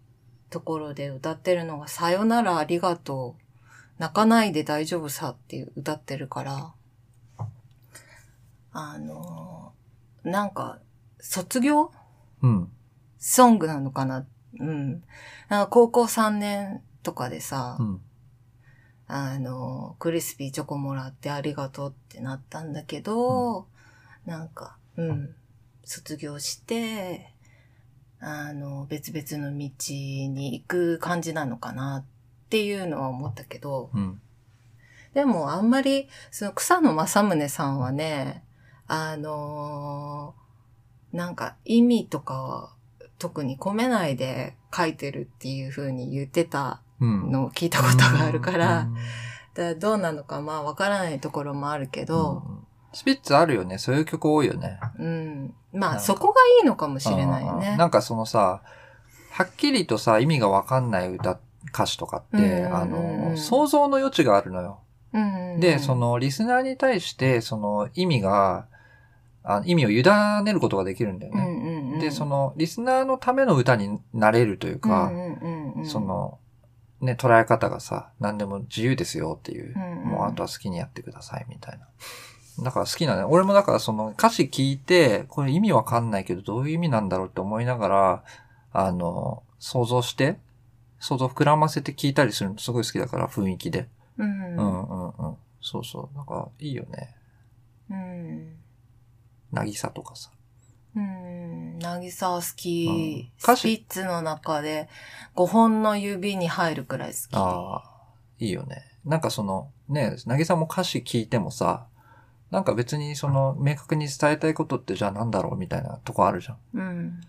[0.50, 3.42] ところで歌ってるのが、さよならありがとう。
[4.00, 6.74] 泣かないで大丈夫さっていう歌ってるから、
[8.72, 9.74] あの、
[10.24, 10.80] なんか、
[11.20, 11.92] 卒業？
[12.42, 12.72] うん。
[13.18, 14.26] ソングなのかな？
[14.60, 15.04] うん。
[15.50, 18.02] なんか高校3年とかでさ、うん。
[19.08, 23.68] あの、クリスピーチョコもらってありがとうってなったんだけど、
[24.26, 25.36] なんか、うん、
[25.84, 27.29] 卒業して、
[28.22, 32.06] あの、別々の道に行く感じなのかなっ
[32.50, 34.22] ていうのは思ったけど、うん。
[35.14, 38.44] でもあんまり、その草野正宗さんはね、
[38.88, 40.34] あの
[41.14, 42.74] なんか意味とかは
[43.20, 47.32] 特に込めないで書いてるっていう風に言ってたうん。
[47.32, 49.04] のを聞いたことがあるから、うん、だか
[49.56, 52.60] らどうなのかまあわからないところもあるけど、うん
[52.92, 53.78] スピッツあるよね。
[53.78, 54.80] そういう曲多いよね。
[54.98, 55.54] うん。
[55.74, 57.70] まあそこがいいのかもしれないよね。
[57.72, 58.62] うんなんかそのさ、
[59.32, 61.40] はっきりとさ、意味がわかんない歌、
[61.74, 64.82] 歌詞とかって、あの、想像の余地があるのよ。
[65.60, 68.68] で、そ、の、リスナーに対して、その、意味が、
[69.44, 70.04] あ意味を委
[70.44, 71.42] ねることができるんだよね。
[71.42, 76.40] うんうんうん、で、その、リスナーのための歌になれるというか、うんうんうんうん、その、
[77.02, 81.88] ね、捉え方がさ、何でも自由ですよっていう、うんうんもうあとは好きにやってくださいみたいな。
[82.64, 83.24] だから好きなね。
[83.24, 88.24] 俺もだからその歌詞聞いて、これ意味わかんないけどどういう意味なんだろうって思いながら、
[88.72, 90.38] あの、想像して、
[91.00, 93.88] 想像膨らませて聞いたりするのすごい好きだから、雰囲気で。
[94.18, 95.36] うんうんうんうん。
[95.62, 96.18] そうそう。
[96.18, 97.16] なんか、いいよね。
[97.90, 98.56] うん。
[99.52, 100.32] なぎさとかさ。
[100.96, 101.80] うん。
[101.80, 104.90] なぎさ好き、うん歌詞スピッツの中で
[105.36, 107.20] 5本の指に入るくらい好き。
[107.34, 107.84] ああ、
[108.40, 108.84] いいよね。
[109.06, 111.88] なんかその、ね、なぎさも歌詞聞いてもさ、
[112.52, 116.58] なんか別にその、明確に伝えたいことってじゃあなんだろうみたいなとこあるじゃん。
[116.74, 117.22] うん。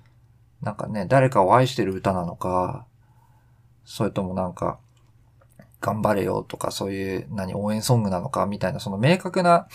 [0.63, 2.87] なんかね、誰かを愛してる歌なのか、
[3.85, 4.79] それともなんか、
[5.81, 9.69] 頑張れよとかそういう、何、応援ソングなのかみたいな、その明確な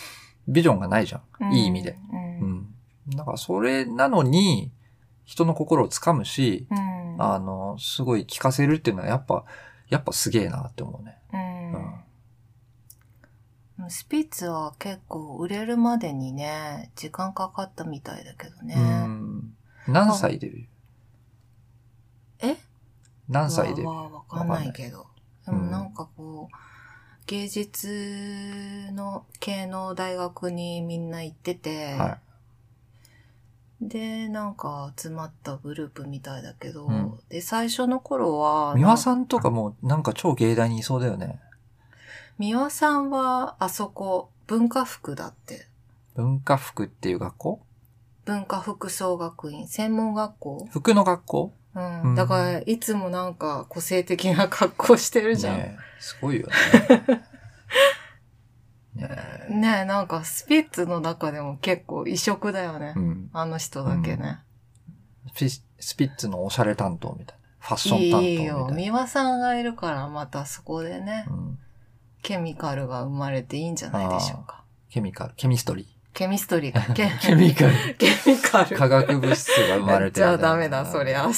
[0.48, 1.52] ビジョンがないじゃん。
[1.52, 1.98] いい意味で。
[2.12, 2.18] うん。
[2.18, 2.52] ううん。
[2.52, 3.16] ん。
[3.16, 4.72] だからそれなのに、
[5.24, 7.22] 人の心をつかむし、うん。
[7.22, 9.44] あの、すごい聞かせるっていうのはやっぱ、
[9.88, 11.18] やっぱすげえなって思うね。
[13.86, 13.90] うん。
[13.90, 18.74] スピッツは結構売れるまでにね、時間かかったみたいだけどね。
[18.76, 19.56] うん。
[19.88, 22.56] 何歳デビューえ？
[23.28, 25.06] 何歳デビューわかんないけど。
[25.46, 26.56] でうんもなんかこう、
[27.26, 32.18] 芸術の系の大学にみんな行ってて、は
[33.80, 38.78] で、なんか集まったグループみたいだけど、うんで、最初の頃は、い。
[38.78, 41.40] 美輪さんとかもなんか超芸大にいそうだよね。
[42.38, 45.68] 美輪さんはあそこ、文化服だって。
[46.14, 47.62] 文化服っていう学校？
[48.26, 50.68] 文化服装学院、専門学校？
[50.70, 51.54] 服の学校？
[51.74, 52.02] うん。
[52.02, 55.56] うんだから、いつもなんか個性的な格好してるじゃん。
[55.56, 56.52] ねすごいよね。
[59.50, 62.92] ねええ、なんかスピッツの中でも結構異色だよね。
[62.96, 63.30] うん。
[63.32, 64.40] あの人だけね。
[65.34, 67.42] フィスピッツのおしゃれ担当みたいな。
[67.60, 68.42] ファッション担当みたいな。
[68.42, 68.70] いいよ。
[68.74, 71.58] 美輪さんがいるからまたそこでね、うん、
[72.26, 74.64] ケミカルが生まれていいんじゃないでしょうか。
[74.90, 77.72] ケミカル、ケミストリケミストリーが、ケ ケミカル。
[77.96, 78.76] ケミカル。
[78.76, 81.28] 化学物質が生まれてじゃあダメだ、そりゃ。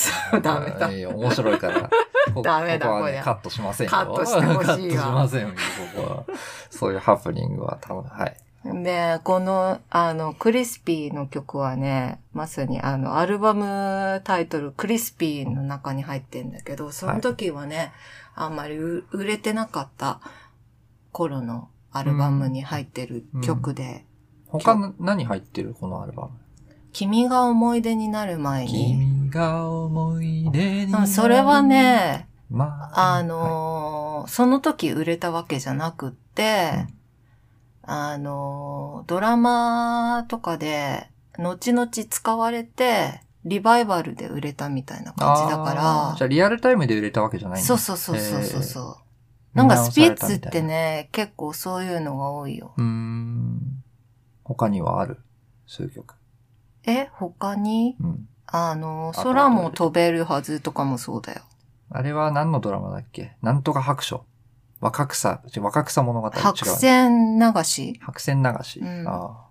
[0.40, 1.02] ダメだい。
[1.02, 1.90] や面白いから。
[2.32, 3.90] こダメだここはね、こりゃカットしませんよ。
[3.90, 5.48] カットしてほしいわカットしませんよ、
[5.94, 6.24] ここは。
[6.70, 8.36] そういうハプニングは多分、はい。
[8.82, 17.92] で、この、あの、クリスピーの曲はね、まさにあの、アルバムタイトル、クリスピーの中に入ってんだけど、その時はね、
[18.34, 20.20] あんまりう売れてなかった
[21.18, 24.04] 頃のアルバムに入ってる曲で、
[24.46, 26.30] 他の何入ってるこのアルバム？
[26.92, 31.04] 君が思い出になる前に、君が思い出にうなる。
[31.04, 36.86] んそれは、ね、まあ、あのーその時売れたわけじゃなくって、
[37.82, 47.66] あのードラマとかで、後々使われて、リバイバルで売れたみたいな感じだから、じゃあリアルタイムで売れたわけじゃないんだ。
[47.66, 48.96] そうそうそうそうそう
[49.54, 52.74] なんかスピッツってね、結構そういうのが多いよ。
[52.76, 53.82] うーん。
[54.44, 55.18] 他にはある？
[55.66, 56.14] そういう曲。
[56.84, 57.96] え、他に？
[58.00, 58.28] うん。
[58.46, 61.42] あの、空も飛べるはずとかもそうだよ。
[61.90, 63.36] あれは何のドラマだっけ？
[63.42, 64.24] なんとか白書。
[64.80, 66.28] 若草、若草物語。
[66.28, 67.98] 違う白線流し？
[68.00, 68.80] 白線流し。
[68.80, 69.44] うんあ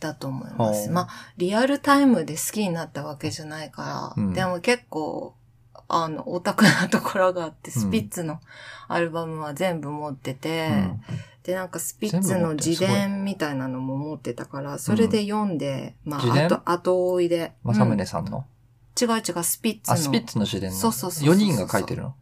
[0.00, 0.90] だと思います。
[0.90, 5.36] まあ、リアルタイムで好きになったわけじゃないから、うんでも結構、
[5.94, 8.40] あの、オタクなところがあって、うんスピッツの
[8.88, 10.74] アルバムは全部持ってて、あ。
[10.74, 11.00] うん。
[11.42, 16.46] で、なんかスピッツの自伝みたいなのも持ってたから、それで読んで、ま自伝？
[16.46, 17.52] あ、後、後追いで。
[17.64, 18.46] 正うん宗さんの、
[19.00, 19.94] 違う違う、スピッツの。
[19.94, 20.76] あ、スピッツの自伝の。
[20.76, 22.14] そうそうそうそう4人が書いてるの？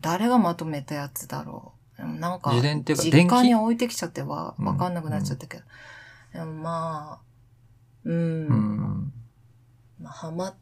[0.00, 2.04] 誰がまとめたやつだろう。
[2.04, 5.62] なんか、自伝っていうか実家に置いてきちゃってわ、うんわかんなくなっちゃったけど。
[6.32, 7.20] でもまあ、
[8.04, 9.12] うん、うん。
[10.00, 10.58] まあ、ハマって、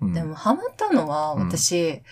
[0.00, 2.02] うんでもハマったのはうん私、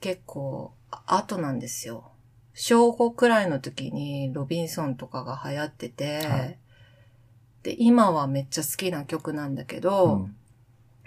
[0.00, 2.10] 結構、あ後なんですよ。
[2.54, 6.58] 小5くらいの時にロビンソンとかが流行ってて、はい
[7.62, 10.36] で、今はめっちゃ好きな曲なんだけうど、ん。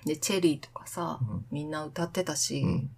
[0.06, 2.90] で、チェリーとかさ、うんみんな歌ってたし、うん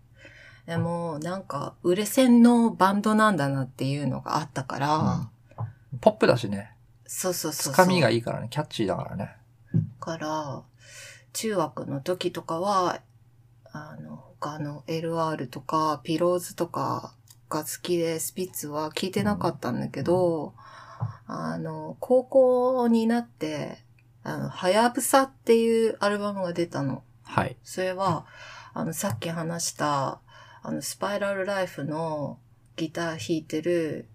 [0.66, 5.30] でも、なんか、売れ線のバンドなんだなっていうのがあったから、うん
[6.02, 6.74] ポップだしね。
[7.08, 7.74] そうそうそうそう。
[7.74, 8.48] つかみがいいからね。
[8.50, 9.38] キャッチーだからね。
[10.00, 10.64] から、
[11.36, 13.02] 中学の時とかは、
[13.72, 17.14] あの、他の LR とか、ピローズとか
[17.50, 20.54] が好きで、スピッツは聞いてなかったんだけど、
[21.28, 23.80] あの、高校になって、
[24.24, 27.04] あの、はやぶさっていうアルバムが出たの。
[27.24, 27.58] はい。
[27.64, 28.26] それは、
[28.74, 30.22] あの、さっき話した、
[30.64, 32.40] あの、スパイラルライフの
[32.78, 34.08] ギター弾いてる、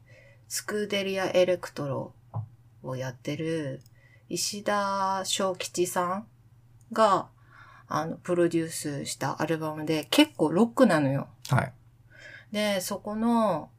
[0.49, 2.15] スクーデリアエレクトロ
[2.83, 3.83] をやってる、
[4.31, 6.27] 石田正吉さん
[6.93, 7.29] が、
[7.89, 11.29] あの、プロデュースしたアルバムで、結構ロックなのよ。
[11.49, 11.73] はい。
[12.53, 13.71] で、そこの、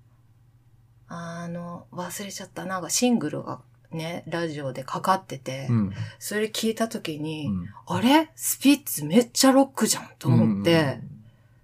[1.07, 5.93] あの、忘れちゃった、なんかシングルがね、ラジオでかかってて、うん。
[6.19, 8.29] それ聞いた時に、うんあれ？
[8.35, 11.01] スピッツめっちゃロックじゃんと思って、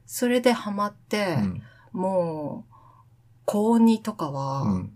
[0.05, 1.63] それでハマって、うん。
[1.93, 2.73] もう、
[3.45, 4.91] 高2とかは、うん。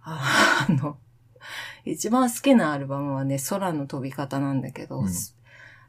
[0.00, 0.96] あの、
[1.84, 5.36] 一番好きなアルバムはね、空の飛び方なんだけど、うんス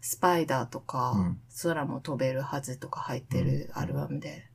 [0.02, 4.48] スパイダーとか、うん空も飛べるはずとか入ってるアルバムで、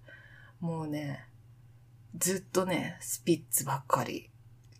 [0.60, 1.26] もうね、
[2.16, 4.30] ずっとね、スピッツばっかり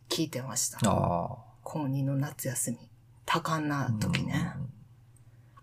[0.09, 0.79] 聴いてました。
[0.79, 2.79] 高2の夏休み。
[3.27, 4.55] 多感な時ね。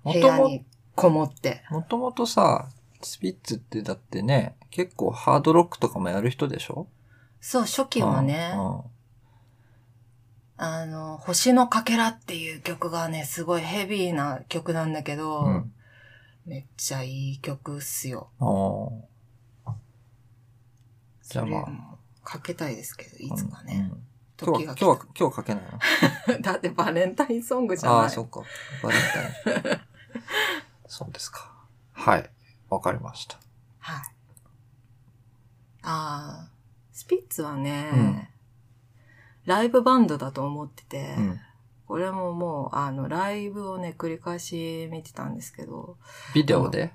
[0.04, 1.64] 部屋にこもって。
[1.72, 2.70] もともとさ、
[3.02, 6.86] スピッツってだってね、結構ハードロックとかもやる人でしょ？
[7.40, 8.82] そう、初期はね、うん
[10.64, 15.74] あの、星のかけらっていう曲がね、すごいヘビーな曲なんだけど、うん。
[16.46, 18.30] めっちゃいい曲っすよ。
[18.40, 19.76] ああ。
[21.24, 23.90] じゃあまあもかけたいですけど、いつかうんね。
[23.92, 24.04] うん
[24.44, 25.64] 今日は、今日は、今日かけない
[26.38, 26.42] の？
[26.42, 28.00] だってバレンタインソングじゃない。
[28.02, 28.42] ああ、そっか。
[28.82, 29.02] バレン
[29.64, 29.82] タイン。
[30.88, 31.54] そうですか。
[31.94, 32.30] はい。
[32.70, 33.40] わかりました。
[33.80, 34.02] はい。
[35.84, 36.50] ああ、
[36.92, 38.28] スピッツはね、うん
[39.52, 41.40] ライブバンドだと思ってて、うん。
[41.86, 45.98] これももう、あの、ライブをね、繰り返し見てたんですけど、
[46.34, 46.94] ビデオで？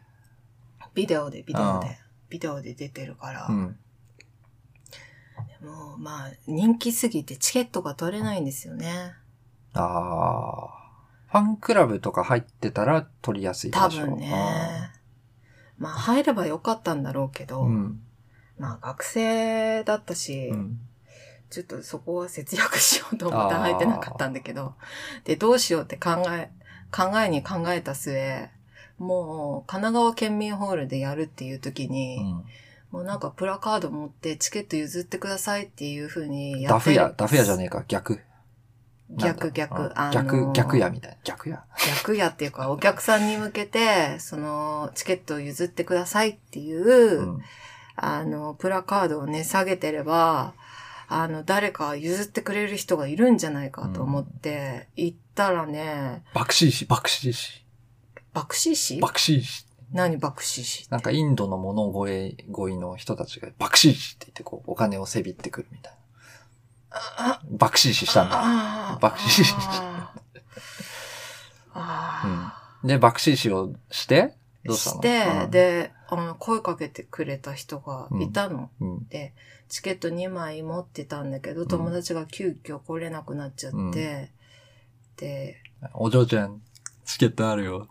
[0.94, 1.98] ビデオで、ビデオあで、
[2.30, 3.78] ビデオで出てるから、うん。
[5.62, 9.12] もう、まあ、人気すぎてチケットが取れないんですよね。
[9.74, 10.86] ああ。
[11.28, 14.92] ファンクラブとか入ってたら取りやすい多分ね。
[15.76, 18.00] まあ、入ればよかったんだろうけど、うん。
[18.58, 20.80] まあ、学生だったし、うん。
[21.50, 24.74] ちょっとそこは節約しようと思って入ってなかったんだけど、
[25.24, 26.50] で、どうしようって考え、
[26.90, 28.48] 考えに考えた末、
[28.98, 32.44] もう、神奈川県民ホールでやるっていう時に、うん
[32.96, 38.20] もうなんかプラカード持ってチケット譲ってくださいっていう風にやってダフ屋、ダフ屋じゃねえか、逆。
[39.10, 41.16] 逆逆、あの逆、逆屋みたいな。
[41.22, 41.64] 逆屋。
[41.98, 47.40] 逆やっていうか、お客さんに向けて、その、チケットを譲ってくださいっていう、うん。
[47.94, 50.54] あの、プラカードをね、下げてれば、
[51.08, 57.64] あの、誰か譲ってくれる人がいるんじゃないかと思って、行ったらね、爆死師、爆死師。
[58.32, 59.66] 爆死師爆死師。
[59.92, 60.90] 何爆死師って？
[60.90, 65.94] なんかインドの物声、語彙の人たちが爆死師って言ってこう、お金をせびってくるみたい
[66.90, 67.56] あな。
[67.56, 68.40] 爆死師したんだ。
[68.42, 71.74] あー爆死師あー。
[71.74, 74.96] あで、爆死師をして、ーどうしたの？
[74.96, 75.50] して、うん。
[75.50, 78.70] で、あの、声かけてくれた人がいたの。
[78.80, 79.08] うん。
[79.08, 79.34] で、
[79.68, 83.90] チケット2枚持ってたんだけど、ん友達が急遽来れなくなっちゃって、うん
[85.16, 85.56] で、
[85.94, 86.60] お嬢ちゃん、
[87.04, 87.88] チケットあるよ。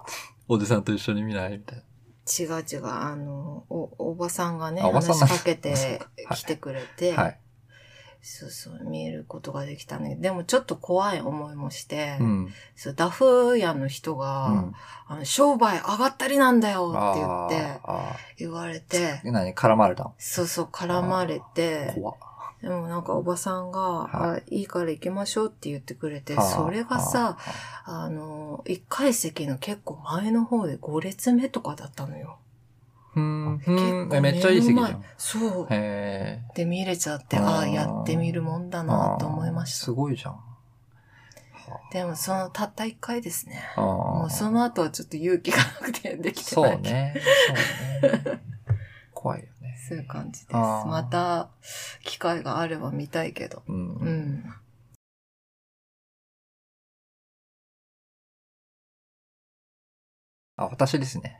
[0.47, 1.57] おじさんと一緒に見ない？
[1.57, 1.83] みたいな。
[2.27, 5.75] 違う違う、あの、お、おばさんがね、話しかけては
[6.33, 7.39] い来てくれて、はい。
[8.27, 10.15] そうそう、見ることができたね。
[10.15, 12.53] でもちょっと怖い思いもして、うん。
[12.75, 14.73] そうダフ屋の人が、うん。
[15.07, 17.81] あの商売上がったりなんだよって言って、
[18.39, 20.15] 言われて、ー何絡まれたの？
[20.17, 22.15] そうそう絡まれて、怖っ。
[22.63, 27.37] でもなんかおばさんが、はあいいから行きましょうって言ってくれて、はあそれがさ、
[27.83, 32.39] あの、一階席の結構前の方で5列目とかだったのよ。
[33.15, 34.21] うーん。
[34.21, 35.03] めっちゃいい席じゃん。
[35.17, 35.67] そう。
[35.69, 38.83] へで見れちゃって、あーああ、やってみるもんだえ。
[38.83, 39.91] なと思いましすた。
[39.93, 40.39] ごいじゃん。
[41.91, 43.63] でもそのたった一回ですね。
[43.75, 46.73] あもうその後はちょっと勇気がなくてできてない。
[46.73, 47.15] そうね。
[47.47, 48.41] そうね。
[49.13, 49.77] 怖いよね。
[49.87, 50.53] そういう感じです。
[50.53, 51.49] また、
[52.03, 53.63] 機会があれば見たいけど。
[53.67, 53.95] うん。
[53.95, 54.53] うん。
[60.57, 61.39] あ、私ですね。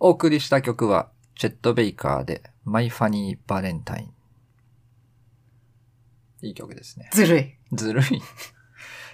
[0.00, 4.14] お送りした曲は、チェット・ベイカーで、マイ・ファニー・バレンタイン。
[6.46, 7.10] いい曲ですね。
[7.12, 7.54] ずるい。
[7.72, 8.22] ずるい。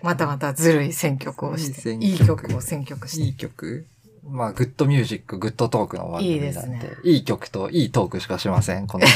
[0.02, 1.94] またまたずるい選曲をして。
[1.94, 3.24] いい曲曲を選曲して。
[3.24, 3.86] いい曲
[4.24, 6.70] まあ、 good music、good talk の番組なんで。
[6.70, 9.06] いいねいい曲といいトークしかしません、この。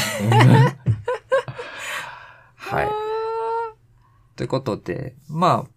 [2.57, 2.89] はい。
[4.37, 5.71] ということで、まあ、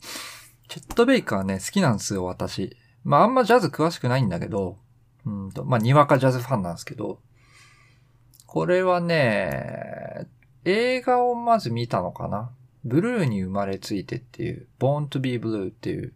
[0.67, 2.77] チェット・ベイカーね、好きなんですよ、私。
[3.03, 4.77] まあ、あんまジャズ詳しくないんだけど、
[5.27, 7.19] うんと、まあ、にわかジャズファンなんですけど、
[8.45, 10.27] これはね、
[10.63, 12.49] 映画をまず見たのかな
[12.85, 16.13] ブルーに生まれついてっていう、Born to be Blue っていう、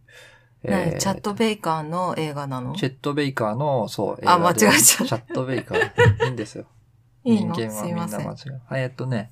[0.64, 2.74] ねえーチャット・ベイカーの映画なの？
[2.74, 6.24] チェット・ベイカーの、そう、映あ画で間違えちゃったチャット・ベイカー。
[6.26, 6.66] いいんですよ。
[7.24, 7.54] いいの？
[7.54, 8.62] 人間はみんな間違う。
[8.66, 9.30] はい、えっとね。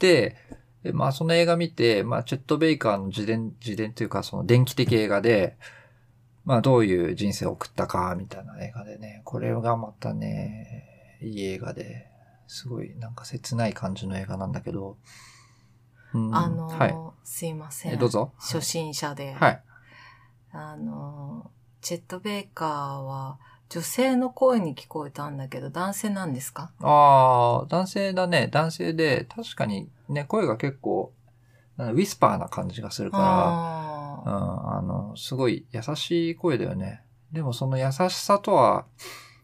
[0.00, 0.36] で、
[0.82, 5.56] えまあその映画見て、まあチェット・ベイカーの自伝、自伝というかその電気的映画で、
[6.44, 12.08] まあどういう人生を送ったか、みたいな映画でね、これがまたね、いい映画で、
[12.46, 14.98] すごいなんか切ない感じの映画なんだけど、
[16.12, 16.94] うんあの、はい。
[17.24, 17.94] すいません。
[17.94, 18.32] え、どうぞ。
[18.38, 19.32] 初心者で。
[19.32, 19.62] はい。
[20.52, 22.68] あの、チェット・ベイカー
[22.98, 23.38] は
[23.68, 26.70] 女性の声に聞こえたんだけど、男性なんですか？
[26.80, 28.48] ああ、男性だね。
[28.52, 31.12] 男性で、確かにね、声が結構、
[31.78, 33.24] ウィスパーな感じがするから、
[34.24, 37.02] うあん、あの、すごい優しい声だよね。
[37.32, 38.86] でもその優しさとは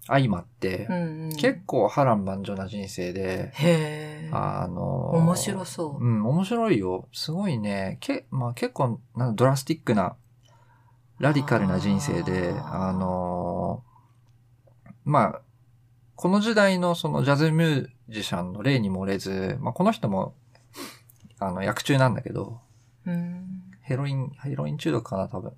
[0.07, 3.53] 相まってー、うんうん、結構波乱万丈な人生で。
[4.33, 6.05] あの、面白そう。
[6.05, 7.09] うん、面白いよ。
[7.13, 10.17] すごいね、け、まあ結構、なんドラスティックな、
[11.19, 13.83] ラディカルな人生で、あの、
[15.05, 15.43] まあ、
[16.15, 20.35] この時代のそのジャズミュージシャンの例に漏れず、まあこの人も、
[21.39, 22.61] あの、役中なんだけど、
[23.07, 23.60] うん。
[23.91, 25.53] ヘロイン、ヘロイン中毒かな、多分。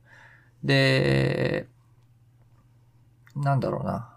[0.64, 1.68] で、
[3.36, 4.16] なんだろうな。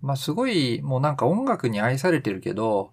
[0.00, 2.92] まあ、すごい、もうなんか音楽に愛されてるけど、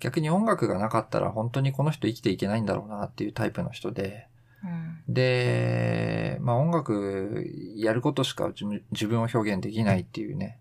[0.00, 4.28] 逆に音楽がなかったら本当にこの人生きていけないんだろうなっていうタイプの人で、
[4.64, 4.66] う
[5.10, 5.12] ん。
[5.12, 7.44] で、まあ音楽
[7.76, 8.50] やることしか
[8.92, 10.58] 自分を表現できないっていうね、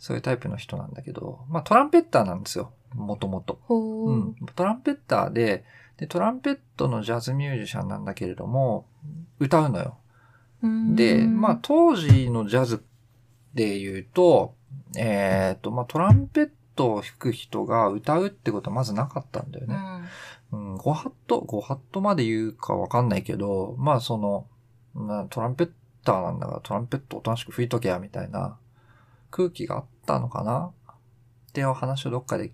[0.00, 3.60] そういうタイプの人なんだけど、まあトランペッターなんですよ、もともと。
[3.68, 5.64] うん、トランペッターで
[6.02, 8.86] で、トランペットのジャズミュージシャンなんだけれども、
[9.38, 9.98] 歌うのよ。
[10.60, 12.82] うんで、まあ、当時のジャズ
[13.54, 14.56] で言うと、
[14.98, 19.76] えっ、と、まあ、トランペットを弾く人が歌うってことはまずなかったんだよね。
[20.50, 20.74] うん。
[20.74, 24.48] うん、5ハット、5ハットまで言うかわかんないけど、まあその、
[24.96, 25.70] なトランペッ
[26.02, 28.56] ターなんだからトランペットおとなしく吹いとけや、みたいな
[29.30, 30.72] 空気があったのかな？
[31.48, 32.50] っていう話をどっかで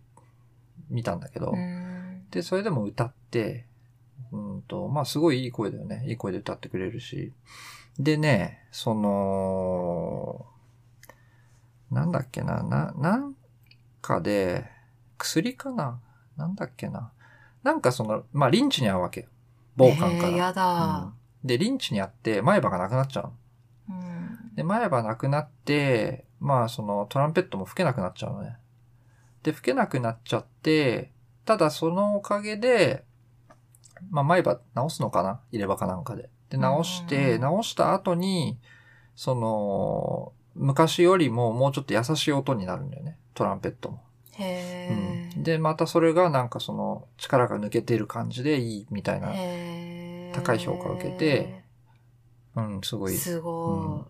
[0.90, 1.97] 見たんだけど、うん
[2.30, 3.66] で、それでも歌って、
[4.32, 6.04] うんと、まあすごいいい声だよね。
[6.06, 7.32] いい声で歌ってくれるし。
[7.98, 10.46] でね、その、
[11.90, 13.34] なんだっけな、な、なん
[14.02, 14.70] かで、
[15.16, 16.00] 薬かな？
[16.36, 17.12] なんだっけな？
[17.62, 19.28] なんかその、まあリンチに遭うわけよ。
[19.76, 20.12] 暴漢から。
[20.12, 21.14] えーやだうん
[21.44, 23.20] で、リンチに遭って前歯がなくなっちゃ
[23.88, 23.96] うの。
[24.00, 24.02] う
[24.52, 24.54] ん。
[24.56, 28.56] で、前歯なくなって、まあそのトランペットも吹けなくなっちゃうのね。
[29.44, 31.12] で、吹けなくなっちゃって、
[31.48, 33.04] ただそのおかげで、
[34.10, 35.40] まあ前歯直すのかな？
[35.50, 36.28] 入れ歯かなんかで。
[36.50, 38.58] で、直して、うん直した後に、
[39.16, 43.18] その、昔よりももうちょっと優しい音になるんだよね。
[43.32, 44.02] トランペットも。
[44.32, 49.30] へうん、で、またそれがなんかその力が抜けてる感じでいいみたいな。
[49.32, 50.30] え。
[50.34, 51.64] 高い評価を受けて
[52.56, 54.06] うん、すごいすご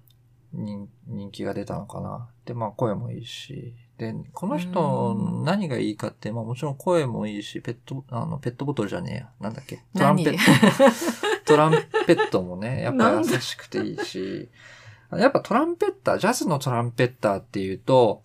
[0.53, 2.31] 人人気が出たのかな。
[2.45, 3.77] で、まあ声もいいし。
[3.99, 9.31] で、このう人ん何がいいかって、まあもちろん声もいいし、ペット、あの、ペットボトルじゃねえや。
[9.41, 9.75] なんだっけ？
[9.75, 9.79] い。
[9.95, 11.73] トランペッ何ト、 トラン
[12.07, 14.49] ペットもね、やっぱ優しくていいし。
[15.13, 18.23] やっぱトランペッター、ジャズのトランペッターっていうと、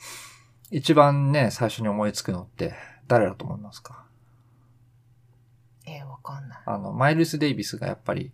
[0.69, 2.73] 一番ね、最初に思いつくのって
[3.07, 4.05] 誰だと思いますか？
[5.87, 6.59] えー、わかんない。
[6.65, 8.31] あの、マイルス・デイビスがやっぱり、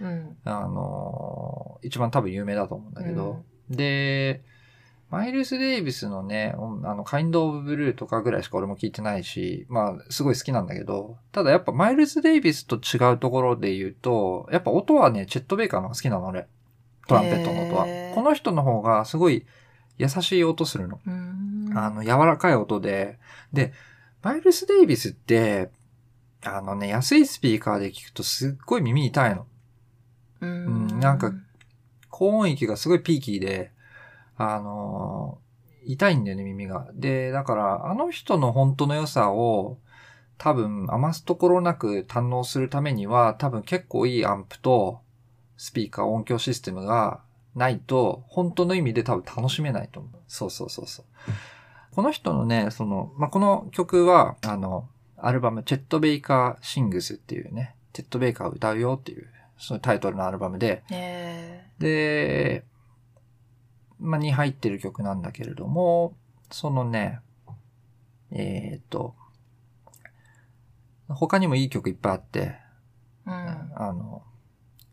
[0.00, 0.36] うん。
[0.44, 4.42] あのー一番多分有名だと思うんだけど、で、
[5.16, 16.46] マイルス・デイビスのね、うんあの、カインド・オブ・ブルーとかぐらいしか俺も聞いてないし、まあ、すごい好きなんだけど、ただやっぱマイルス・デイビスと違うところで言うと、やっぱ音はね、チェット・ベイカーの方が好きなの、俺。
[17.08, 17.86] トランペットの音は。
[18.14, 19.46] この人の方がすごい
[19.96, 21.00] 優しい音するの。
[21.74, 23.18] あの、柔らかい音で、
[23.54, 23.72] で、
[24.22, 25.70] マイルス・デイビスって、
[26.44, 29.46] あのね、安いスピーカーで聞くとすっごい耳痛いの。
[30.42, 31.32] ううんなんか
[32.10, 33.72] 高音域がすごいピーキーで、
[34.36, 35.46] あのー
[35.86, 36.88] 痛いんだよね、耳が。
[36.94, 39.78] で、だから、あの人の本当の良さを、
[40.36, 45.00] 多分、余すところなく堪能するためには、多分結構いいアンプと、
[45.56, 47.20] スピーカー、音響システムが
[47.54, 50.20] ないと、本当の意味で多分楽しめないと思う。
[50.26, 51.04] そうそうそうそう。
[51.94, 62.64] この人のね、その、まあ、この曲は、あの、アルバム、チェット・ベイカー・シングスっていうね、チェット・ベイカーを歌うよっていう、そのタイトルのアルバムで、えで、
[63.98, 66.14] まあ、に入ってる曲なんだけれども、
[66.50, 67.20] そのね、
[68.30, 69.14] えーっと、
[71.08, 73.72] 他にもいい曲いっぱいあって、ー、うん。
[73.76, 74.22] あの、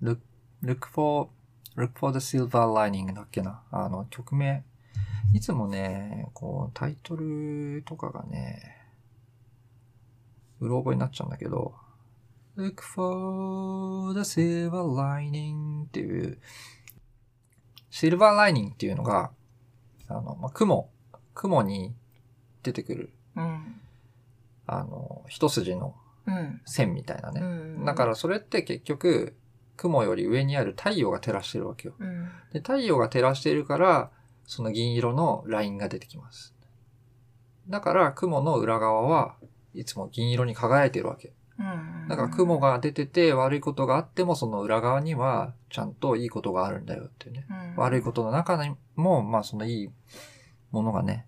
[0.01, 0.19] look,
[0.63, 1.29] look for,
[1.75, 3.63] look for the silver lining だっけな。
[3.71, 4.63] あの、曲名、
[5.33, 8.77] いつもね、こう、タイトルとかがね、
[10.59, 11.73] うろ覚えになっちゃうんだけど、
[12.55, 16.37] look for the silver lining っていう、
[17.93, 19.29] シルバーライニングっていうのが、
[20.07, 20.89] あの、まあ、雲、
[21.35, 21.93] 雲に
[22.63, 23.79] 出てくる、うん。
[24.65, 25.93] あの、一筋の
[26.25, 26.59] うん。
[26.65, 27.41] 線みたいなね。
[27.41, 27.85] うん。
[27.85, 29.35] だからそれって結局、
[29.77, 31.93] 雲より上にある太陽が照らしてるわけよ。
[31.99, 32.31] うん。
[32.51, 34.09] で、太陽が照らしているから、
[34.47, 36.55] その銀色のラインが出てきます。
[37.69, 39.35] だから雲の裏側は
[39.75, 41.31] いつも銀色に輝いてるわけ。
[41.59, 42.07] うん。
[42.07, 47.45] だから雲が出てて悪いことがあってもその裏側にはちゃんといいことがあるんだよっていうね。
[47.49, 49.89] うん、悪いことの中にも、まあそのいい
[50.71, 51.25] ものがね、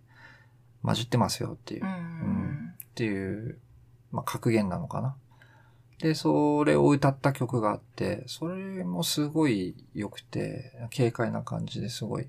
[0.83, 2.73] 混じってますよっていうう、ん。
[2.83, 3.59] っていう、
[4.11, 5.15] まあ格言なのかな。
[5.99, 12.27] で、それを歌った曲があって、それもすごい良くて、軽快な感じですごい、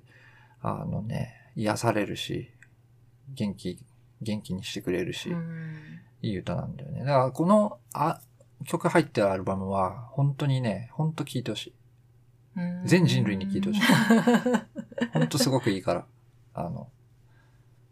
[0.63, 2.51] あのね、癒されるし、
[3.35, 3.79] 元気、
[4.23, 6.01] 元気にしてくれるし、うん。
[6.23, 7.01] いい歌なんだよね。
[7.01, 8.21] だからこの、あ、
[8.65, 11.75] 曲入ってるアルバムは、本当にね、本当聴いてほしい。
[12.57, 13.81] うん全人類に聞いてほしい
[15.13, 16.07] 本当すごくいいから。
[16.55, 16.89] あの、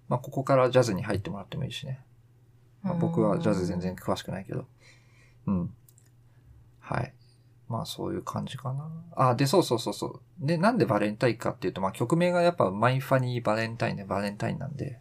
[0.08, 2.02] まあ、ここからジャズに入ってもらってもいいしね。
[2.82, 4.66] まあ、僕はジャズ全然詳しくないけど。
[5.46, 5.74] うん。
[6.80, 7.12] はい。
[7.68, 8.90] まあそういう感じかな。
[9.16, 10.20] あ、で、そうそうそうそう。
[10.38, 15.00] で、なんでバレンタインかっていうと、まあ曲名がやっぱマイファニーバレンタインでバレンタインなんで。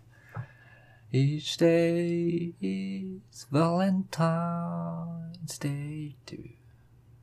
[1.16, 4.10] Each day is Valentine's
[5.62, 6.56] Day っていう。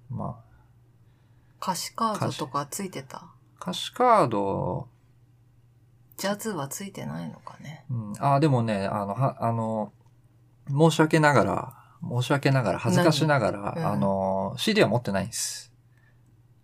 [0.09, 0.45] まあ、
[1.61, 3.25] 歌詞カードとかついてた？
[3.61, 4.87] 歌詞カード、
[6.17, 7.85] ジャズはついてないのかね。
[7.91, 9.93] うん、あ、でもね、あの、は、あの、
[10.69, 11.75] 申し訳ながら、
[12.09, 15.70] 申し訳ながら、恥ずかしながら、何うんあの、CD は持ってないんです。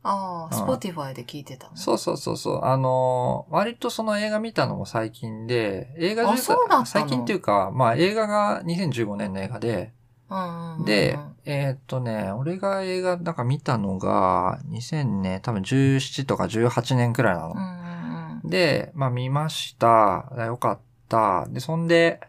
[0.08, 1.76] ああ、スうんポティファイで聞いてたの？
[1.76, 2.64] そうそうそうそう。
[2.64, 6.86] あの、割とその映画見たのも最近で、映画あそうだったの？
[6.86, 9.92] 最近っていうか、まあ映画が2015年の映画で、
[10.30, 10.84] うんうんうん。
[10.84, 17.52] で、えーっとね、俺が映画なんか見たのが、2000年、多分17とか18年くらいなの。
[17.52, 18.50] うんうんうん。
[18.50, 20.26] で、まあ見ました。
[20.46, 20.78] よかっ
[21.08, 21.46] た。
[21.48, 22.20] で、そんで、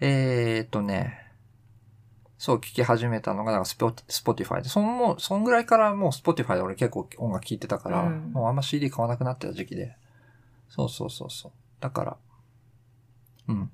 [0.00, 1.25] えー、っとね、
[2.38, 9.96] そう聞き始めたのが、なんかスポスポティファイで、そんもう、そんぐらいからもうスポティファイで俺結構音楽聴いてたから、うんもうあんま CD 買わなくなってた時期で。
[10.68, 11.52] そうそうそうそう。
[11.80, 12.16] だから、
[13.48, 13.70] うん。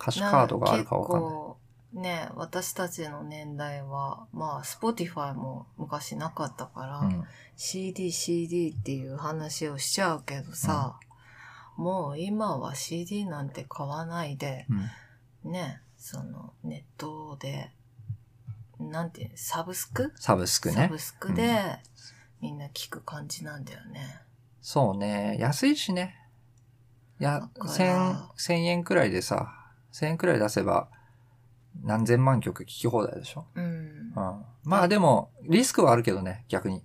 [0.00, 1.22] 歌詞カードがあるかわかんない。
[1.22, 1.58] 結構
[1.92, 7.24] ね、私たちの年代は、まあ、スポティファイも昔なかったから、うん
[7.56, 11.00] CD、CD っていう話をしちゃうけどさ、
[11.76, 14.66] もう今は CD なんて買わないで、
[15.44, 15.50] うん。
[15.50, 17.72] ね、そのネットで、
[18.78, 20.12] なんていうサブスク？
[20.16, 20.98] サブスクねサブ。
[20.98, 21.78] スクで、
[22.40, 24.20] みんな聞く感じなんだよね。
[24.60, 25.36] そうね。
[25.40, 26.14] 安いしね。
[27.20, 29.52] いや千、千円くらいでさ、
[29.90, 30.88] 千円くらい出せば、
[31.82, 33.46] 何千万曲聴き放題でしょ？
[33.54, 33.68] うんう。
[33.68, 34.12] ん。
[34.64, 36.84] まあでも、リスクはあるけどね、逆に。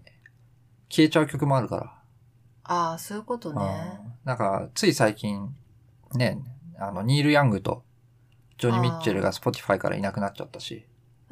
[0.89, 1.99] 消えちゃう曲もあるから。
[2.63, 3.99] ああ、そういうことね。
[4.03, 4.13] うん。
[4.23, 5.55] なんか、つい最近、
[6.15, 6.39] ね、
[6.79, 7.83] あの、ニール・ヤングと、
[8.57, 10.87] ジョニー・ミッチェルが Spotify からいなくなっちゃったし。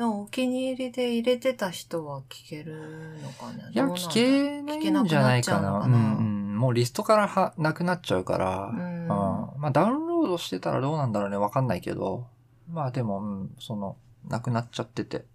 [0.09, 2.75] お気に入りで入れてた人は聞ける
[3.21, 5.81] のかねいや、聞けないんじゃないかな。
[5.81, 6.57] うん。
[6.57, 8.71] もうリストからはなくなっちゃうから。
[8.73, 11.37] うんまあダウンロードしてたらどうなんだろうね。
[11.37, 12.27] わかんないけど。
[12.71, 13.97] まあでも、うん、その、
[14.27, 15.25] なくなっちゃってて。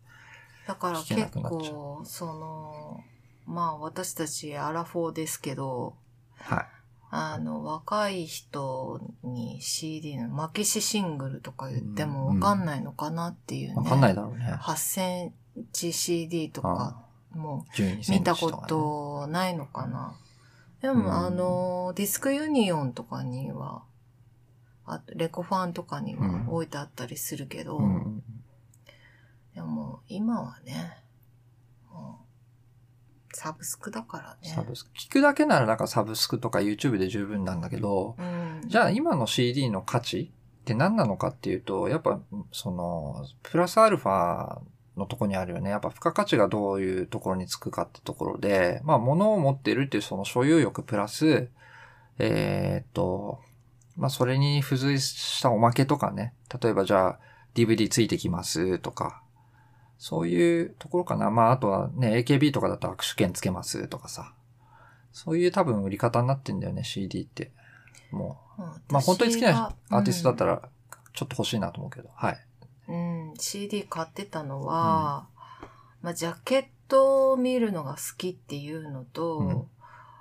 [0.67, 3.05] だから結構、その、
[3.47, 5.95] まあ私たちアラフォーですけど、
[6.39, 6.76] はい。
[7.11, 12.41] あの、若い人に CD のマキシシングルとか言ってもうん。
[12.41, 13.75] わかんないのかなっていうね。
[13.77, 14.45] わかんないだろうね。
[14.61, 15.35] 8セン
[15.73, 20.19] チ CD とかも12センチ見たことないのかな。
[20.83, 21.13] でも、うん。
[21.13, 23.83] あの、ディスクユニオンとかには、
[24.85, 26.49] あとレコファンとかにはうん。
[26.49, 28.23] 置いてあったりするけど、うんうん。
[29.55, 30.99] でも今はね、
[31.91, 32.26] もう
[33.37, 34.49] サブスクだからね。
[34.49, 34.91] サブスク。
[34.99, 38.63] 聞くだけならなんかサブスクとか YouTube で十分なんだけど、うん。
[38.67, 40.33] じゃあ今の CD の価値
[40.63, 42.19] って何なのかっていうと、やっぱ
[42.51, 44.61] その、プラスアルファ
[44.97, 45.69] のとこにあるよね。
[45.69, 51.51] やっぱ付加価値がどういうところにつくかってところで、まあ物を持ってるっていうその所有欲プラス、
[52.19, 53.41] えーっと、
[53.99, 56.33] まあそれに付随したおまけとかね。
[56.63, 57.19] 例えばじゃあ
[57.55, 59.21] DVD ついてきますとか、
[59.99, 61.31] そういうところかな。
[61.31, 64.33] まああとはね、AKB とかだと握手券つけますとかさ。
[65.13, 67.51] そういう多分売り方になってんだよね、CD って。
[68.11, 68.63] もう。
[68.63, 70.63] うんまあ本当に好きなアーティストだったら、ら、
[71.15, 72.11] ちょっと欲しいなと思うけど。
[72.15, 72.39] はい。
[72.89, 75.29] うん、CD 買ってたのは、
[76.03, 79.67] まあジャケットを見るのが好きっていうのと、うん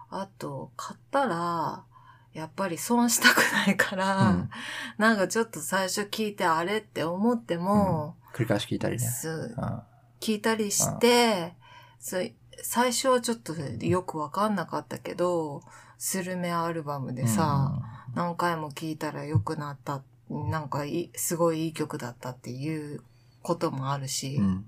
[0.10, 1.84] あと、買ったら、
[2.32, 4.50] やっぱり損したくないから、うん
[4.98, 9.00] なんかちょっと最初聞いてあれって思っても、繰り返し聞いたりね。
[9.00, 9.82] すうん。
[10.20, 11.54] 聞いたりして、
[12.00, 12.32] そう
[12.62, 15.62] 最初はちょっとよくわかんなかったけど、
[15.98, 17.72] スルメアルバムでさ、
[18.14, 20.84] 何回も聞いたら良くなった、なんか
[21.16, 23.02] すごいいい曲だったっていう
[23.42, 24.66] こともあるし、うん、うん。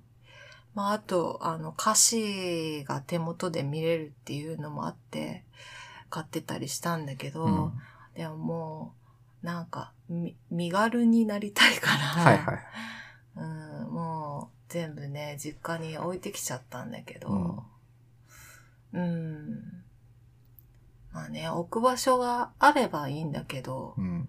[0.74, 5.43] まああと、あの歌詞が手元で見れるっていうのもあって、
[6.09, 7.72] 買ってたりしたんだけど、うん
[8.15, 8.93] でもも
[9.43, 12.59] う、なんか、み身軽になりたいから、はいはい。
[13.38, 17.63] うん、もう全部ね、実家に置いてきちゃったんだけど、
[18.93, 19.83] うん。
[21.13, 24.27] まあね、置く場所があればいいんだけど、うん。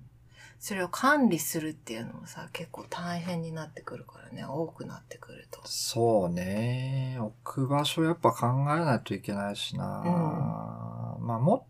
[0.61, 5.61] それを管理するっていうのもさ、結構大変になってくるからね、多くなってくると。
[5.65, 7.17] そうね。
[7.21, 9.85] 置く場所やっぱ考えないといけないしな。
[11.21, 11.67] まあも、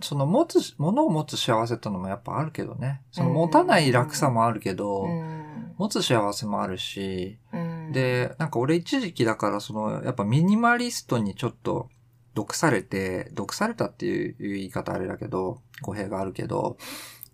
[0.00, 3.02] その持つ、物を持つ幸せってのもやっぱあるけどね。
[3.10, 5.41] その持たない楽さもあるけど、うん。
[5.82, 11.88] 持つ幸せもあるし、うん、で、なんか俺一時期だからその、やっぱミニマリストにちょっと
[12.34, 16.76] 毒されて、毒されたっていう言い方あれだけど、語弊があるけど、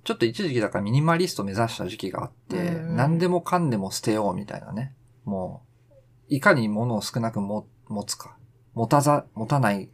[0.03, 4.94] ちょっと一時期だからミニマリスト目指した時期があって、うん何でもかんでも捨てようみたいなね。
[5.26, 5.94] もう、
[6.28, 8.38] いかに物を少なくも持つか。
[8.72, 9.90] 持たざ、持たない。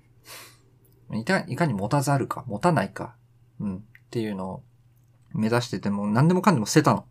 [1.12, 3.16] いかいかに持たざるか、持たないか。
[3.58, 3.76] うん。
[3.78, 3.80] っ
[4.10, 4.62] ていうのを
[5.32, 7.06] 目指してても、何でもかんでも捨てたの。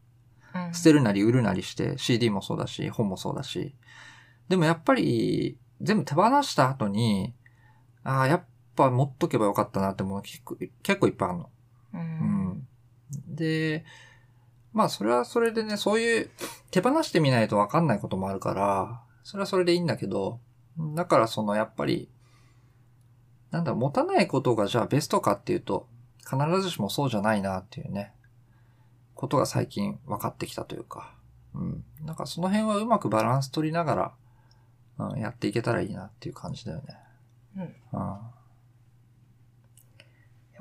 [0.74, 3.76] うん、捨てるなり売るなりして、CD もそうだし、本もそうだし。
[4.50, 7.34] でもやっぱり、全部手放した後に、
[8.04, 8.46] ああ、やっ
[8.76, 11.50] ぱ持っとけばよかったなってもの結構結構いっぱいあるの。
[11.94, 11.98] う。
[11.98, 12.68] うんん。
[13.28, 13.86] で、
[14.74, 16.30] まあそれはそれでね、そういう
[16.72, 20.40] 手放してみないとわかんないこともあるから、それはそれでいいんだけど、
[20.96, 22.10] だからそのやっぱり、
[23.52, 25.88] なんだ、持たないことがじゃあベストかっていうと、
[26.20, 28.14] 必ずしもそうじゃないなっていうね、
[29.24, 31.14] ことが最近分かってきたというか、
[31.56, 31.86] うん。
[32.02, 36.98] なんかその辺はうまくバランス取りながら、うん、やっていけたらいいなっていう感じだよね。
[37.56, 38.04] うんう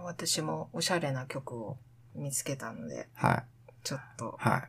[0.00, 0.04] ん。
[0.04, 1.76] 私もおしゃれな曲を
[2.14, 3.44] 見つけたので、はい。
[3.82, 4.62] ちょっと、はい。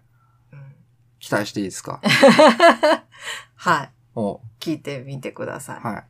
[0.54, 0.76] うん、
[1.20, 2.02] 期待していいですか？
[3.54, 3.92] はい。
[4.16, 5.80] お聞いてみてください。
[5.82, 6.04] はい。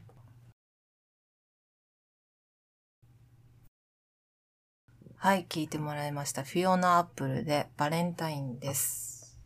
[5.23, 6.43] はい、聞いてもらいました。
[6.43, 9.39] フィオナアップルでバレンタインです。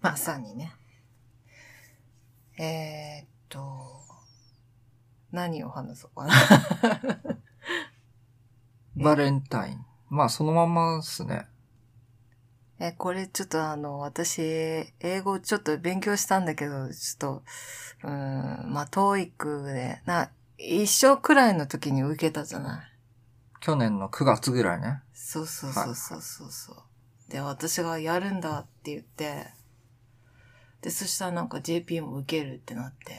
[0.00, 0.74] まさにね。
[2.58, 3.60] えー、っと、
[5.30, 6.34] 何を話そうかな。
[9.00, 9.86] バレンタイン。
[10.10, 11.46] まあ、そのまんまっすね。
[12.80, 14.42] え、これちょっとあの、私、
[14.98, 17.42] 英語ちょっと勉強したんだけど、ちょっと、
[18.02, 22.92] うーん、まあ、トーイックで、な、一生くらいの時に受けたじゃない。
[23.62, 25.02] 去年の9月ぐらいね。
[25.32, 26.20] そうそうそうそう。
[26.20, 26.76] そうそう。
[27.30, 29.46] で、私がやるんだって言って、
[30.82, 33.16] で、そしたらなんか JP も受けるってなって、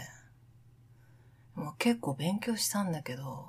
[1.56, 3.48] もう結構勉強したんだけど、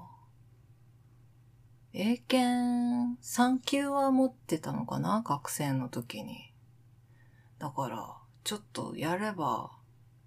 [1.93, 5.23] 英検3級は持ってたのかな？
[5.27, 6.51] 学生の時に。
[7.59, 9.73] だから、ちょっとやれば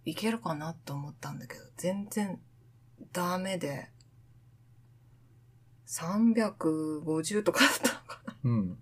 [0.05, 2.39] いけるかなと思ったんだけど、全然
[3.13, 3.89] ダメで、
[5.87, 8.26] 350とかだったのかな？
[8.43, 8.77] うん。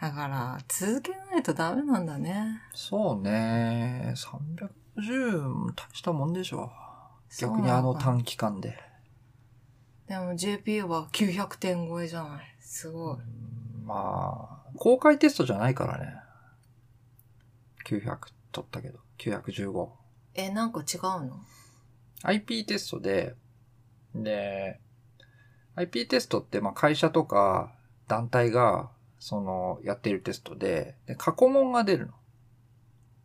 [0.00, 2.62] だから、続けないとダメなんだね。
[2.74, 4.14] そうね。
[4.16, 6.70] 300 10、大したもんでしょ。
[7.38, 8.78] 逆にあの短期間で。
[10.08, 12.56] でも JP は900点超えじゃない。
[12.60, 13.16] すごい。
[13.84, 16.14] まあ、公開テストじゃないからね。
[17.86, 18.18] 900
[18.52, 19.88] 取ったけど、915。
[20.34, 21.40] え、なんか違うの
[22.22, 23.34] ？IP テストで、
[24.14, 24.80] で、
[25.76, 27.72] IP テストって、まあ会社とか
[28.10, 28.90] 団体が、
[29.20, 32.12] その、やってるテストで、で過去問が出るの。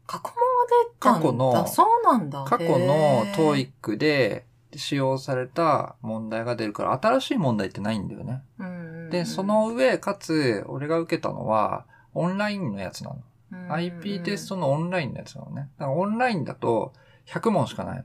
[0.06, 0.40] 過去問が
[0.84, 1.20] 出たんだ。
[1.20, 2.44] 過去のそうなんだ。
[2.44, 8.44] 過去の TOEIC で使用された問題が出るから、新しい問題ってないんだよね。
[9.10, 13.74] で、そ、の上、かつ、俺が受けたのは、オンラインのやつなの。
[13.74, 15.70] IP テストのオンラインのやつなのね。
[15.80, 16.94] だからオンラインだと
[17.26, 18.04] 100問しかないの。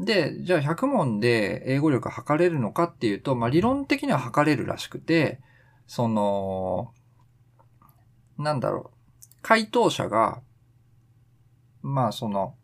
[0.00, 5.40] で、じゃあ100問で英語力測れるのかっていうと、まあ理論的には測れるらしくて、
[5.86, 6.92] その、
[8.38, 10.40] なんだろう、回答者が、
[11.82, 12.54] まあその、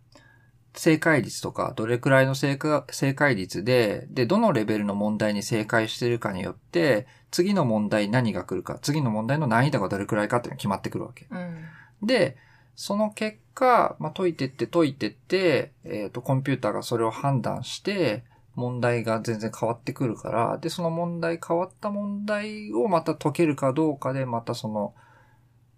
[0.75, 11.27] 正解率とか、どれくらいの正解正解率で、で、どのレベルの問題に正解してるかによって、次の問題何が来るか、次の問題の難易度がどれくらいかっていうのが決まってくるわけ。
[11.31, 11.65] うん。
[12.07, 12.37] で、
[12.75, 18.25] その結果、まあ、解いてって解いてって、えっ、と、コンピューターがそれを判断して、
[18.55, 24.95] 問題が全然変わってくるから、で、その問題、変わった問題をまた解けるかどうかで、またその、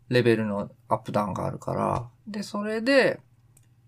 [0.09, 3.21] レベルのアップダウンがあるから、で、それで、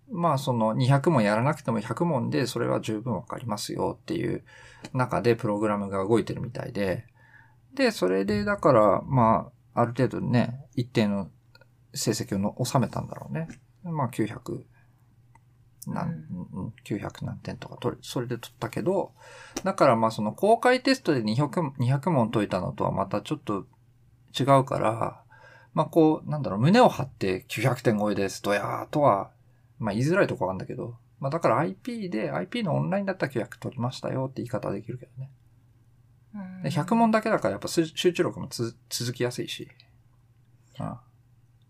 [0.09, 4.41] まあその200問やらなくても100問でそれは十分わかりますよっていう
[4.93, 7.05] 中でプログラムが動いてるみたいで、
[7.73, 11.29] で、それでだから、まあ、ある程度ね、一定の
[11.93, 13.47] 成績を収めたんだろうね。
[13.91, 14.63] まあ900
[15.87, 19.13] 何、うん、900何点とか取れ、それで取ったけど、
[19.63, 23.65] だからまあその公開テストで200、200問解いたのとはまたちょっと
[24.37, 25.23] 違うから、
[25.73, 29.31] まあこう、なんだろう、胸を張って900点超えです、ドヤーとは、
[29.79, 35.31] まあ言いづらいとこあるんだけど、まあだから IP で、IP のオンラインだったら900取りましたよって言い方はできるけどね。
[36.35, 39.67] うんで100問だけだからやっぱす集中力もつ続きやすいし。
[40.77, 41.01] あ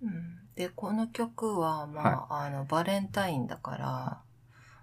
[0.02, 4.22] うんで、この曲は、まあ、あの、バレンタインだから、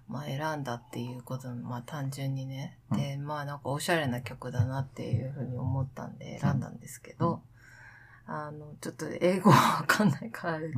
[0.07, 2.79] まあ、選んだっていうことの、まあ、単純にね。
[2.91, 7.41] で、まあ、なんか、おしゃれな曲だなっていうふうに思ったんで、選んだんですけど、
[8.25, 10.73] あの、ちょっと英語はわかんないからうん。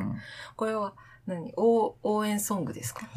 [0.56, 0.94] これは
[1.28, 3.08] 何、応応援ソングですか？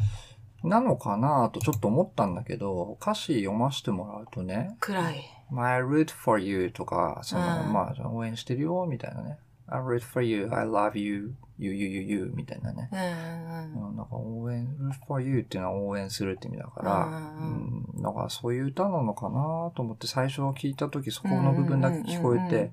[0.63, 5.23] なのかなとちょっと思ったんだけど、歌詞読ませてもらうとね、暗い。
[5.49, 7.73] My root for you とか、その、うん。
[7.73, 9.39] まあ、応援してるよ、みたいなね。
[9.73, 12.89] I root for you, I love you, you, you, you, you, みたいなね。
[12.91, 22.71] うんうんうん、なんか応援、root for you っていうのは応援するって意味だから、うんうんうん、だからそういう歌なのかなと思って最初聞いた時そこの部分だけ聞こえて、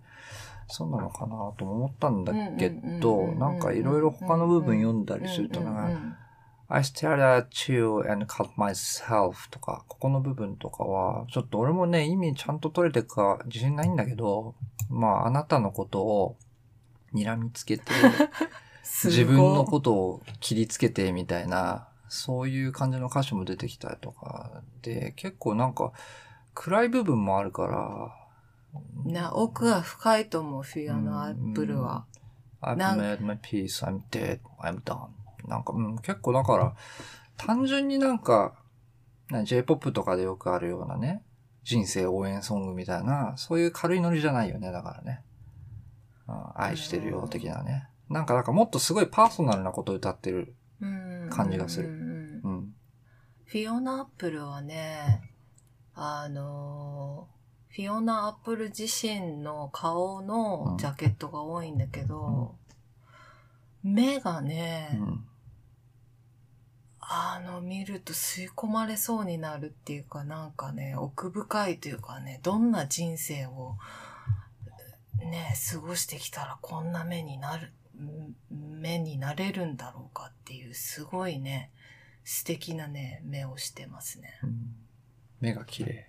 [0.67, 2.71] そうなのかなとも思ったんだけ
[3.01, 6.19] ど、うんなんかいろいろ他の部分読んだりするとなんか、
[6.67, 14.55] I stared at you and cut myself とか、ここの部分とかは、ちょっと俺もね、意味ちゃんと取れてるか自信ないんだけど、
[14.91, 16.37] まあ、あなたのことを
[17.15, 17.85] 睨みつけて、
[19.05, 25.93] 自分のことを切りつけてみたいな、そういう感じの歌詞も出てきたりとか、で、結構なんか、
[26.55, 28.15] 暗い部分もあるから、
[29.05, 32.07] な、奥が深いと思う、フィアのアップルは。
[32.61, 35.09] I've made my peace, I'm dead, I'm done.
[35.47, 36.75] なんか、うん、結構だから、
[37.37, 38.55] 単純になんか、
[39.31, 41.23] な J-POP とかでよくあるようなね、
[41.65, 45.23] 人生応援ソングみたいな、そういう軽いノリじゃないよね、だからね。
[46.29, 47.89] うん愛してるよ、的なね。
[48.09, 50.55] なんか、なんかもっとすごいパーソナルなことを歌ってる。
[50.81, 52.09] うん感じがするうんうんうん
[52.43, 52.75] うん。
[53.45, 55.33] フィオナ・アップルはね、
[55.95, 62.57] あのー、フィオナ・アップル自身の顔のジャケットが多いんだけど、
[63.83, 65.25] 目がね、うん。
[67.01, 73.77] あの、見ると吸い込まれそうになるっていうか、なんかね、奥深いというかね、どんな人生を、
[75.19, 81.71] ね、過ごしてきたらこんな目になる、ん目になれるんだろうかっていう、すごいね、
[82.25, 84.39] 素敵なね、目をしてますね。
[84.43, 84.75] うん
[85.41, 86.07] 目が綺麗。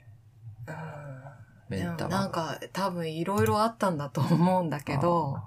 [0.68, 0.76] うん。
[1.70, 5.38] 目なんか多分いろいろあったんだと思うんだけど、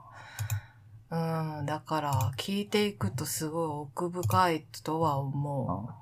[1.10, 5.94] うん、だから聞いていくとすごい奥深いとは思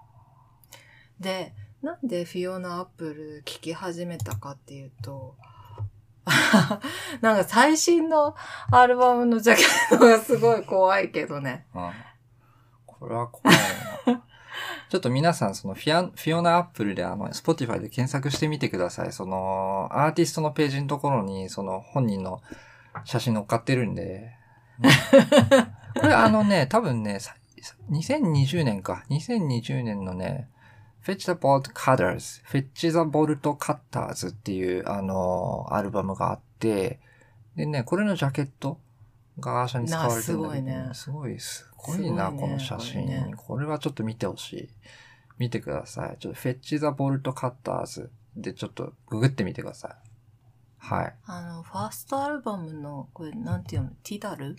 [1.21, 1.23] う。
[1.23, 5.37] で、なんでフィオナ・アップル聴き始めたかっていうと、
[7.21, 8.35] なんか最新の
[8.71, 11.67] アルバムのジャケットがすごい怖いけどね。
[11.75, 11.93] あ
[12.87, 13.57] これは怖い
[14.07, 14.23] な。
[14.91, 19.13] ちょっと皆さん、そのフィア、フィオナアップルであの、スポティファイで検索してみてください。
[19.13, 22.43] その、アーティストのページのところに、その、本人の
[23.05, 24.33] 写真載っかってるんで。
[24.81, 24.91] う ん
[26.01, 27.35] これあのね、多分ね、さ
[27.91, 29.05] 2020年か。
[29.11, 30.49] 2020年のね、
[31.05, 37.01] Fetch the Bolt Cutters, Fetch the Bolt Cutters っていう、あのーアルバムがあって、
[37.57, 38.79] でね、これのジャケット
[39.39, 44.69] がシャに使われてるんだけど、なすごい、すごいな、すごいねこの写真、これねこれはちょっと見てほしい。
[45.39, 46.19] 見てください。
[46.19, 49.93] ちょっと Fetch the Bolt Cutters でちょっとググってみてください。
[50.77, 51.15] はい。
[51.25, 54.59] あの、ファーストアルバムの、これ、なんていうのティダル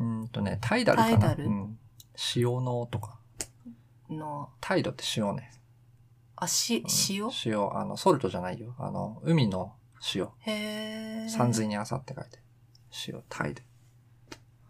[0.00, 1.18] うーんとね、タイダルかな？
[1.18, 1.78] タイダルうん。
[2.36, 3.18] 塩のとか。
[4.08, 5.52] の、タイドって塩ね。
[6.36, 8.74] あ、しうん、塩塩、あの、ソルトじゃないよ。
[8.78, 9.74] あの、海の
[10.14, 10.28] 塩。
[10.40, 11.28] へー。
[11.28, 12.38] 山水に朝って書いて。
[13.08, 13.62] 塩、タイド。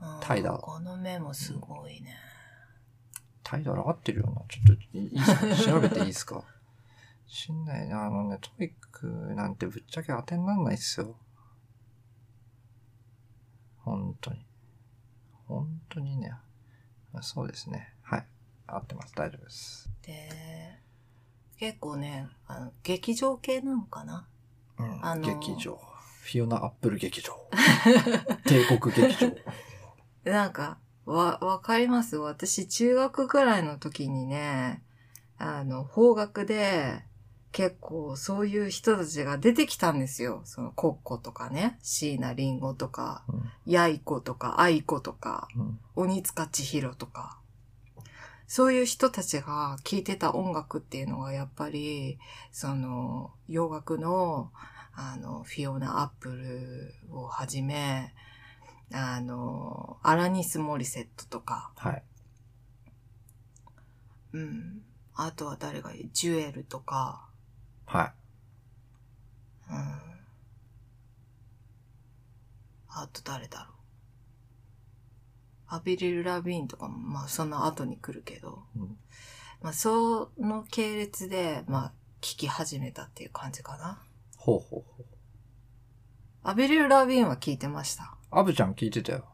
[0.00, 2.16] あータイだこの目もすごいね。
[3.42, 4.42] タイダル合ってるよな。
[4.48, 5.72] ちょっと、いいですか？
[5.72, 6.44] 調べていいですか？
[7.26, 8.04] しんないな。
[8.06, 11.16] あのね、 TOEIC なんてぶっちゃけ当てになんないっすよ。
[13.78, 14.46] 本当に。
[15.46, 16.32] 本当にね。
[17.22, 17.94] そうですね。
[18.02, 18.26] はい。
[18.66, 19.14] 合ってます。
[19.14, 19.90] 大丈夫です。
[20.02, 20.28] で、
[21.64, 24.26] 結構ね、あの、劇場系なのかな？
[24.78, 25.04] うん。
[25.04, 25.80] あのー劇場。
[26.22, 27.32] フィオナ・アップル劇場。
[28.44, 29.24] 帝国劇
[30.24, 30.30] 場。
[30.30, 32.16] なんか、わ、わかります？
[32.18, 34.82] 私、中学ぐらいの時にね、
[35.38, 37.02] あの、邦楽で、
[37.52, 40.42] 結構そういう人たちが出てきたんですよ。
[40.44, 47.38] その、コッコとかね、椎名林檎とか、うんヤイコとか、 aiko とか、うん鬼束ちひろとか、
[48.46, 52.18] そういう人たちが聴いてた音楽っていうのがやっぱり、
[52.52, 54.52] その、洋楽の、
[54.94, 58.14] あの、フィオナ・アップルをはじめ、
[58.92, 62.02] あの、アラニス・モリセットとか、はい。
[64.34, 64.82] うん。
[65.14, 67.28] あとは誰がいいジュエルとか、
[67.86, 68.12] は
[69.68, 69.72] い。
[69.72, 70.00] うん。
[72.96, 73.73] あと誰だろう？
[75.74, 78.96] アビリル・ラビーンとかも、まあその後に来るけど、うん
[79.60, 83.98] まあその系列で、まあ聞き始めたっていう感じかな。
[84.36, 85.04] ほうほうほう。
[86.44, 88.14] アビリル・ラビーンは聞いてました。
[88.30, 89.24] アブちゃん聞いてたよ。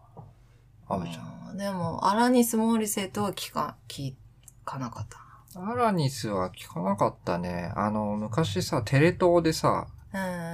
[0.89, 1.35] アブちゃん。
[1.35, 4.15] うんでも、アラニス・モーリセットは聞か、聞
[4.65, 7.73] かなかったアラニスは聞かなかったね。
[7.75, 9.89] あの、昔さ、テレ東でさ。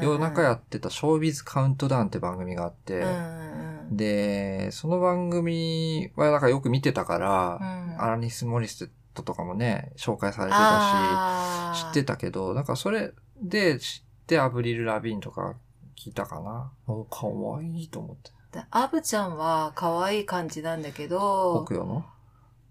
[0.02, 3.55] 夜中やってたショービズカウントダウンって番組があって、うんうん
[3.90, 8.02] で、その番組はなんかよく見てたから、うん。
[8.02, 15.54] アラニス・モリセットとかもね、紹介されてたし、知ってたけど、なんかそれで知ってアブリル・ラビーンとか
[15.96, 16.72] 聞いたかな。
[16.86, 18.30] お、かわいいと思って。
[18.52, 22.04] でアブちゃんは可愛い感じなんだけど、北洋の？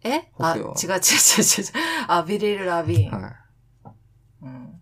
[0.04, 0.32] え？
[0.38, 1.04] あ、違う違う違う違う。
[2.08, 3.22] アビリル・ラビーン。
[3.22, 3.34] はい。
[4.44, 4.82] うん。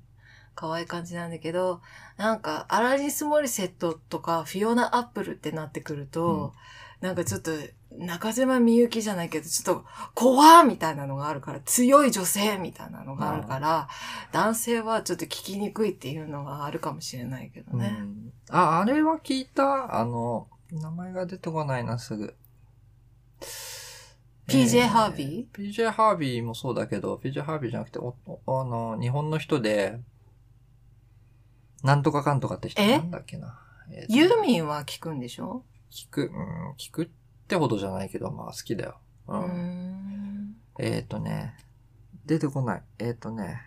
[0.64, 1.82] 可愛い感じなんだけど、
[2.16, 6.54] なんか、アラニス・モリセットとか、フィオナ・アップルってなってくると、
[7.02, 7.52] なんかちょっと、
[7.98, 9.86] 中島みゆきじゃないけど、ちょっと、
[10.16, 13.90] 怖ーみたいなのがあるから、強い女性みたいなのがあるから、
[14.32, 17.98] 男性はちょっと聞きにくいっていうのがあるかもしれないけどね。
[18.00, 22.36] うんあ、あれは聞いたあの、名前が出てこないな、すぐ。
[24.48, 30.00] PJ えハービー ?PJ ハービーもそうだけど、PJ ハービーじゃなくて、おおあの、日本の人で、
[31.84, 32.98] なんとかかんとかって人え？
[32.98, 33.60] なんだっけな。
[33.92, 35.64] えユーミンは聞くんでしょ？
[35.92, 37.10] 聞く、うん、聞くっ
[37.48, 38.98] てほどじゃないけど、まあ好きだよ。
[39.28, 39.34] う。
[39.34, 40.56] うんーん。
[40.80, 41.56] えっ、とね、
[42.26, 42.84] 出てこない。
[43.00, 43.62] えっ、とね、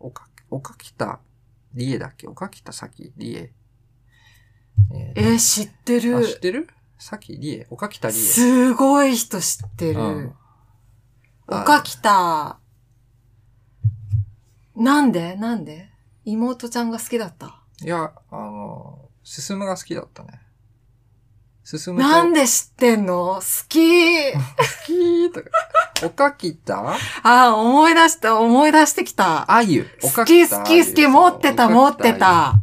[0.00, 1.20] おか、おかきた、
[1.74, 2.26] りえだっけ？
[2.26, 3.52] おかきたさきりえ。
[4.94, 6.40] ええー、知ってーあ、知っる。
[6.40, 6.68] てる？
[6.98, 8.18] さきりえおかきたりえ。
[8.18, 10.00] すごい人知ってる。
[10.00, 10.34] うん
[11.48, 12.58] おかきた。
[14.74, 15.36] なんで？
[15.36, 15.88] なんで？
[16.26, 17.62] 妹ちゃんが好きだった？
[17.82, 20.40] いや、あの、進むが好きだったね。
[21.64, 23.36] 進むとなんで知ってんの？
[23.36, 24.32] 好き。
[24.34, 24.40] 好
[24.86, 25.50] きとか。
[26.04, 26.94] おかきた？
[27.22, 29.50] あー、思い出した、思い出してきた。
[29.50, 29.88] あゆ。
[30.02, 30.58] お好きかきた？
[30.58, 32.12] 好き好き、持ってた、持って。
[32.14, 32.54] た。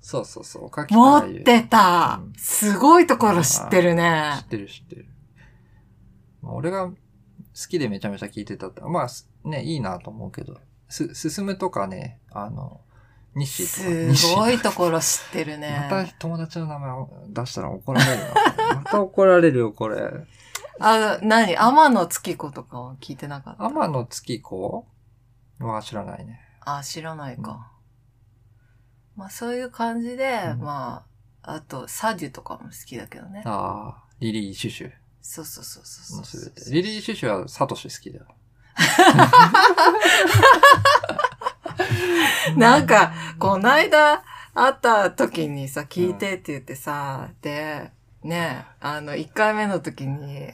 [0.00, 2.32] そうそうそう、おかきた持あゆってたうん。
[2.36, 4.44] すごいところ知ってる知ねっ。
[4.46, 5.06] てる知ってる。
[6.42, 6.94] まあ俺が好
[7.68, 10.58] きでめちゃめちゃ聞いてたって、まあすね、いいなと思うけど、
[10.90, 12.80] す、進むとかね、あの、
[13.34, 16.14] 日誌すごいところ知ってる またね。
[16.18, 18.74] 友達の名前を出したら怒られるな。
[18.76, 20.02] また怒られるよ、これ。
[20.80, 21.56] あ、何？
[21.56, 23.64] 天野月子とかは聞いてなかった？
[23.66, 24.86] 天野月子
[25.60, 26.40] は知らないね。
[26.60, 27.70] あ、知らないか。
[29.16, 31.04] まあそういう感じで、うんま
[31.42, 33.42] あ、あと、サデュとかも好きだけどね。
[33.44, 36.70] ああ、リリー・シュシュそうそうそうそうのそうすべて。
[36.70, 38.26] リリー・シュシュはサトシ好きだよ。
[42.56, 44.22] なんか、こないだ
[44.54, 47.90] 会った時にさ、聞いてって言ってさ、で、
[48.22, 50.52] ね、あの、1回目の時に、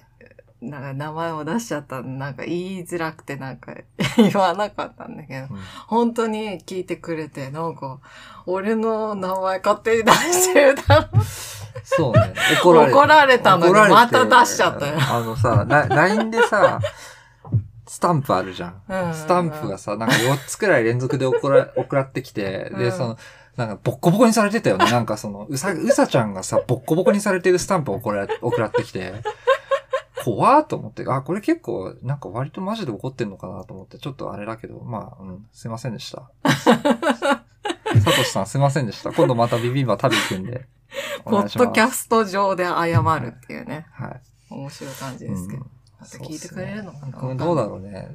[0.60, 3.74] なんか名前を出しちゃったの、なんか言いづらくてなんか
[4.16, 7.98] 言わなかったんだけど、うん本当に聞いてくれて、なんか、
[8.46, 11.20] 俺の名前勝手に出してるだろ。
[11.84, 12.34] そうね。
[12.60, 16.80] 怒られ怒られたのにまた出しちゃったよあのさ、ラ LINE でさ、
[17.86, 18.82] スタンプあるじゃん。
[18.88, 23.18] うんうんうんスタンプがさ、なんか4つくらい連続で送ら、 送らってきて、で、うんその、
[23.56, 24.90] なんかボッコボコにされてたよね。
[24.90, 29.14] なんかその、うさ、うさちゃんがさ、ボッコボコにされてるスタンプを送ら、送らってきて、
[30.24, 36.30] 怖ーと思って、あ、これ結構、なんか割とマジで怒ってんのかなと思って、ちょっとあれだけど、まあ、うん、すいませんでした。
[36.44, 39.12] サトシさんすいませんでした。
[39.12, 40.66] 今度またビビンバ食べ行くんで。
[41.24, 44.20] おポッドキャスト上で謝るっていうね、はい。
[44.50, 45.62] 面白い感じですけど。
[45.62, 48.08] うんまた聞いてくれるのかなねどうだろうね。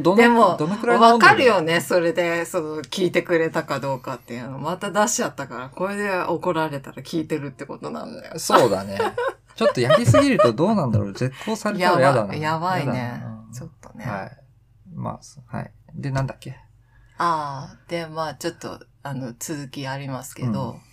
[0.00, 4.58] どのでもどのくらいのわかるよね、それで、その、聞いてくれたかどうかっていうの。
[4.58, 8.38] また出しちゃったから、これで怒られたら聞いてるってことなんだよ。
[8.38, 8.98] そうだね。
[9.56, 11.12] ちょっとやりすぎるとどうなんだろう。
[11.12, 12.34] 絶交されたやら嫌だな。
[12.34, 13.22] やばいね。
[13.52, 14.04] ちょっとね。
[14.04, 14.30] はい。
[14.94, 15.20] ま
[15.50, 15.72] あ、はい。
[15.94, 16.56] で、なんだっけ？
[17.18, 20.87] ああ、で、まあちょっと、あの、続きありますけど、うん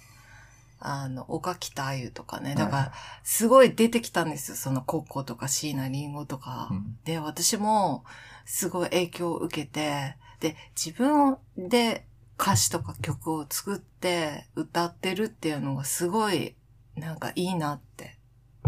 [0.88, 6.70] あの、岡北あゆとかね、はいだから、すごい出てきたんですよ、そのコッコとか椎名林檎とか。
[6.72, 8.04] うんで、私も、
[8.46, 12.06] すごい影響を受けて、で、自分で
[12.40, 16.56] 歌詞とか曲を作って歌ってるっていうのがすごい、
[16.96, 18.20] なんかいいなって。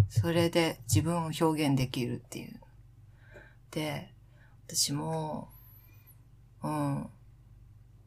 [0.10, 2.60] それで自分を表現できるっていう。
[3.72, 4.14] で、
[4.68, 5.50] 私も、
[6.64, 7.10] うん、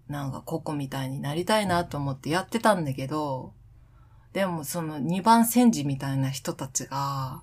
[0.09, 3.55] なんかココみたいになりたいなと思ってやってたんだけど、
[4.33, 7.43] でもその二番煎じみたいな人たちが、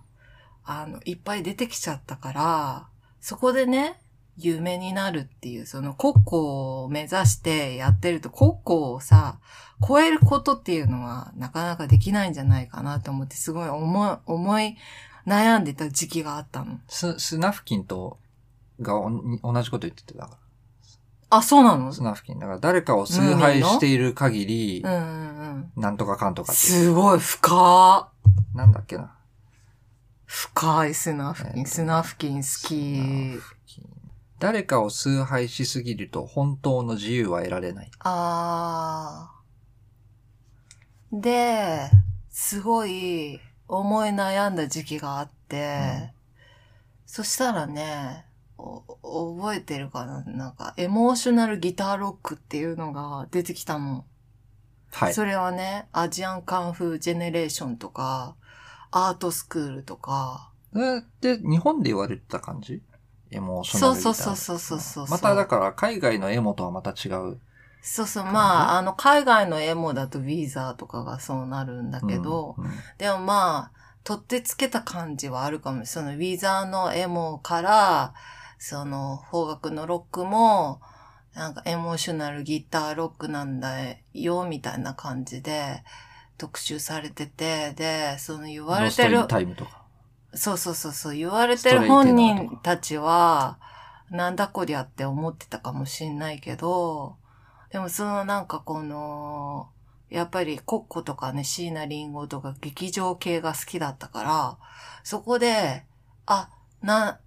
[0.64, 2.88] あの、いっぱい出てきちゃったから、
[3.20, 4.00] そこでね、
[4.38, 9.40] 有名になるっていう、そのコッコを目指してやってると、コッコをさ、
[9.86, 14.78] 超えることっていうのはなかなかできないんじゃないかなと思って、すごい思い、思い
[15.26, 16.80] 悩んでた時期があったの。
[16.88, 18.18] ス、スナフキンと、
[18.80, 20.38] が同じこと言ってて、だか
[21.30, 21.88] あ、そうなの？
[21.88, 21.94] ら。
[21.94, 22.40] スナフキン。
[22.40, 25.44] だから誰かを崇拝している限りうん、うんう
[25.80, 25.82] ん。
[25.82, 26.68] なんとかかんとかっていう。
[26.68, 28.10] すごい深
[28.54, 29.14] なんだっけな。
[30.26, 31.52] 深いスナフキン。
[31.52, 33.84] えーとスナフキン好スき
[34.40, 37.92] 誰かを崇拝しすぎると本当の自由は得られない。
[38.00, 41.22] あー。
[41.22, 41.90] で、
[42.30, 46.14] すごい思い悩んだ時期があって、
[47.08, 48.27] そしたらね、お
[48.58, 50.24] 覚えてるかな？
[50.24, 54.06] なんか、エモーショナルギターロックっていうのが出てきたの。
[54.92, 55.14] はい。
[55.14, 58.36] それはね、アジアンカンフージェネレーションとか、
[58.92, 62.82] アートスクールとか、それって日本で言われてた感じ？
[63.30, 67.40] エモーショナルギターそうそうそうそうそうそうまただから海外のエモとはまた違う。
[67.82, 73.72] そうそう、まあ、あの、海外のエモだとウィーザーとかがそうなるんだけど、うんうんでもまあ、
[74.04, 75.86] 取ってつけた感じはあるかも。
[75.86, 78.14] そのウィザーのエモから、
[78.60, 80.82] その邦楽のロックも、
[81.34, 85.84] なんかエモーショナルギターロックなんだよ、みたいな感じで
[86.38, 89.20] 特集されてて、で、その言われてる。
[90.34, 93.60] そうそうそうそう、言われてる本人たちは、
[94.10, 97.18] なんだこりゃって思ってたかもしんないけど、
[97.72, 99.70] でもそのなんかこの、
[100.10, 104.58] やっぱりコッコとかね、椎名林檎とか劇場系が好きだったから、
[105.04, 105.86] そこで、
[106.26, 106.50] あ、
[106.82, 107.20] な、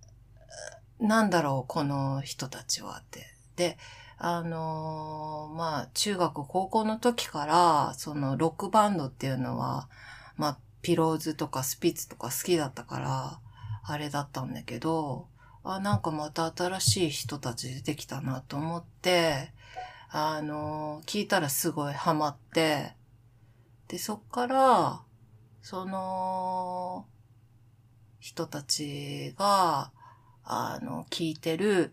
[1.00, 3.34] なんだろう、この人たちはって。
[3.56, 3.78] で、
[4.18, 9.88] あのーまあ、中学、高校の時から、そのロックバンドっていうのは、
[10.36, 13.40] まあ、ピローズとかスピッツとか好きだったから、
[13.82, 15.28] あれだったんだけど、
[15.64, 19.52] あ、なんかまた新しい人たち出てきたなと思って、
[20.10, 22.94] あの、聞いたらすごいハマって、
[23.88, 25.00] で、そっから、
[25.62, 27.06] その、
[28.18, 29.92] 人たちが、
[30.52, 31.92] あの、聞いてる、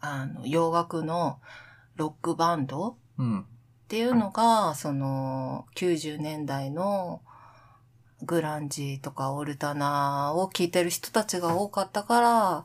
[0.00, 1.38] あの、洋楽の
[1.96, 3.40] ロックバンドうん。
[3.40, 3.44] っ
[3.88, 7.20] ていうのが、その、90年代の
[8.22, 12.64] グランジとかオルタナを聴いてる人たちが多かったから、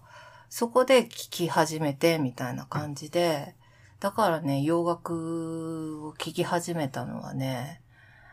[0.49, 3.55] そこで聴き始めてみたいな感じで、
[3.99, 7.81] だからね、洋楽を聴き始めたのはね、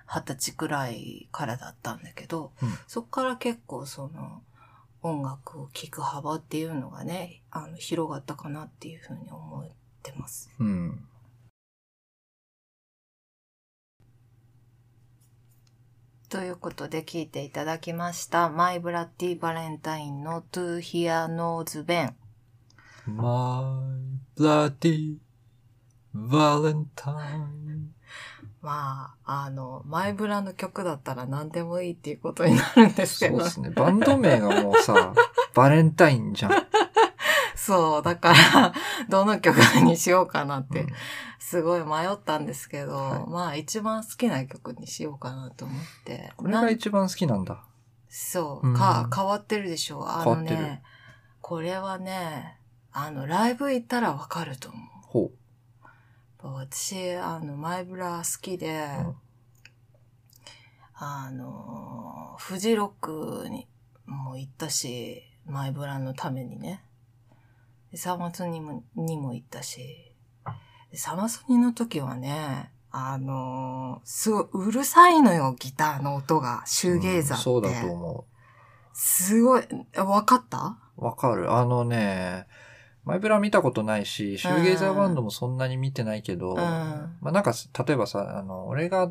[0.07, 4.43] 二十歳くらいからだったんだけど、うんそっから結構その、
[5.03, 9.71] 音楽を聴く幅っていうのがね、あの、広がったかなっていうふうに思っ
[10.03, 10.51] てます。
[10.59, 11.05] うん。
[16.29, 18.49] ということで聞いていただきました。
[18.49, 22.15] マイブラッディバレンタインの To Hear Knows Ben。
[23.07, 23.83] My
[24.37, 25.19] bloody
[26.15, 27.89] Valentine.
[28.63, 33.39] まあ、あの、マイブラの曲だったら何でもいいっていうことになるんですけど。
[33.39, 33.71] そうですね。
[33.71, 35.13] バンド名がもうさ、
[35.55, 36.53] バレンタインじゃん。
[37.57, 38.73] そう、だから、
[39.09, 40.89] どの曲にしようかなってうん、
[41.41, 46.33] すごい迷ったんですけど、はいまあ一番好きな曲にしようかなと思って。
[46.37, 47.65] これが一番好きなんだ。
[48.09, 50.07] そう、うんか、変わってるでしょう。
[50.07, 50.83] あのね、
[51.41, 52.59] これはね、
[52.93, 54.81] あの、ライブ行ったらわかると思う。
[55.07, 55.31] ほ
[56.43, 59.15] 私、あの、マイブラ好きで、うん
[61.05, 63.67] あの、フジロックに
[64.07, 66.85] も行ったし、マイブラのためにね。
[67.91, 70.15] でサマソニもにも行ったし、
[70.93, 77.51] でサマソニの時はね、あのすごいうるさいのよ、ギターの音が、シューゲイザーって。
[77.51, 78.27] うんそうだと思
[78.95, 79.65] すごい、
[79.97, 80.79] わかった？
[80.97, 81.05] う。
[81.05, 81.53] わかる。
[81.53, 82.47] あのね、
[83.05, 86.57] マイブラ見たことないし、シューゲイザーバンドもそんなに見てないけど、うん。
[86.57, 87.53] まあなんか、
[87.87, 89.11] 例えばさ、あの、俺が、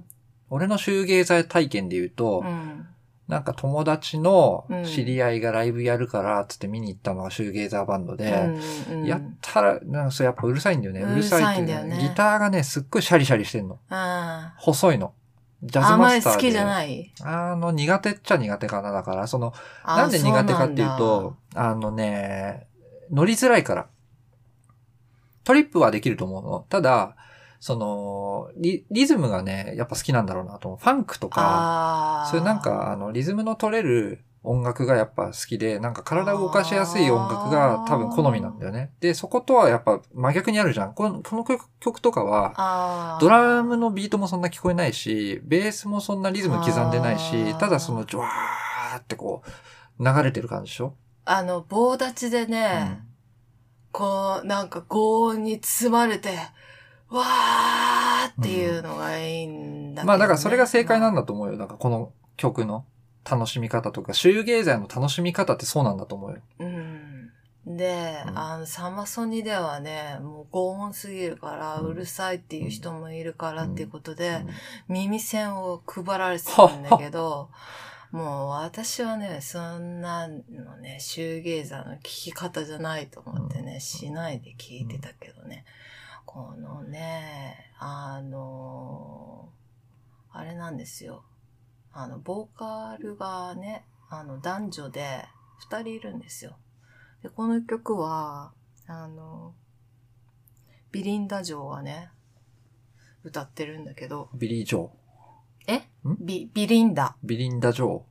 [0.50, 2.88] 俺のシューゲイザー体験で言うと、うん。
[3.28, 8.30] なんか友達のうん知り合いがライブやるから、つって見に行ったのがシューゲイザーバンドで、
[8.90, 11.02] うんうんやったら、なんかそれやっぱうるさいんだよね。
[11.02, 13.80] うるさいっていうねギターがね、すっごいシャリシャリしてんの。
[13.90, 15.14] あ細いの。
[15.64, 16.38] ジャズマスターで。
[16.40, 18.92] り好きじゃないあの、苦手っちゃ苦手かな。
[18.92, 22.68] だから、その、あなんで苦手かっていうそと、あのね、
[23.12, 23.88] 乗りづらいから。
[25.44, 26.66] トリップはできると思うの。
[26.70, 27.16] ただ、
[27.60, 30.80] その、リリズムがね、やっぱ好きなんだろうなと思う。
[30.80, 32.28] ファンクとか。
[32.32, 38.92] そういうなんか、あの、リズムの取れる音楽がやっぱ好きで、なんか体を動かしやすい音楽が多分好みなんだよね。
[39.00, 40.94] で、そことはやっぱ真逆にあるじゃん。
[40.94, 49.44] このこの曲曲とかは、ドラムのビートもそんな聞こえないし、ベースもそんなリズム刻んでないあし、ーただその、ジュワーってこ
[50.00, 50.96] う、流れてる感じでしょ
[51.26, 53.02] あの、棒立ちでね、
[53.92, 56.38] こう、なんか高音に包まれて、
[57.10, 60.08] わーっていうのがいいんだけど、ね。
[60.08, 61.58] まあだからそれが正解なんだと思うよ。
[61.58, 62.86] なんかこの曲の
[63.30, 66.38] 楽しみ方とか、シューゲイザーの楽しみ方ってそうなんだと思うよ。
[66.60, 67.32] うん。
[67.66, 68.40] で、うん。
[68.40, 71.88] あの、サマソニではね、もう高音すぎるから、うん。
[71.88, 74.44] うるさいっていう人もいるからっていうことで、
[74.88, 74.96] うん。
[74.96, 77.50] 耳栓を配られてたんだけど、
[78.12, 85.64] もう私はね、そんなのね、シューゲイザーの聞き方じゃないと思ってね、うんしないで聞いてたけどね、
[86.26, 89.50] このね、あの、
[90.30, 91.24] あれなんですよ。
[91.94, 95.26] あの、ボーカルがね、あの、男女で
[95.60, 96.58] 二人いるんですよ。
[97.24, 98.52] で、この曲は、
[98.88, 99.54] あの、
[100.92, 102.10] ビリンダ嬢はね、
[103.24, 105.01] 歌ってるんだけど、ビリー・ジョー。
[105.68, 105.76] え？
[105.78, 106.18] ん？
[106.20, 107.16] ビ、ビリンダ。
[107.24, 108.02] ビリンダ・ジョー。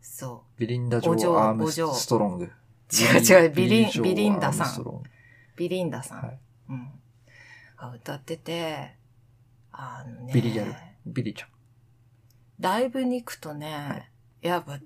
[0.00, 2.44] そビリンダ・ジョお嬢ー・アームストロング。
[2.44, 2.48] う。
[2.92, 5.02] 違う違う、ビリン、ビリンダさん。
[5.56, 6.22] ビリンダさん。
[6.22, 6.38] はい
[6.70, 6.90] うん。
[7.76, 8.94] が歌ってて、
[9.72, 10.32] あのね。
[10.32, 10.74] ビリギャル
[11.06, 11.48] ビリちゃん。
[12.60, 14.10] ライブに行くとね、
[14.42, 14.78] やっぱ、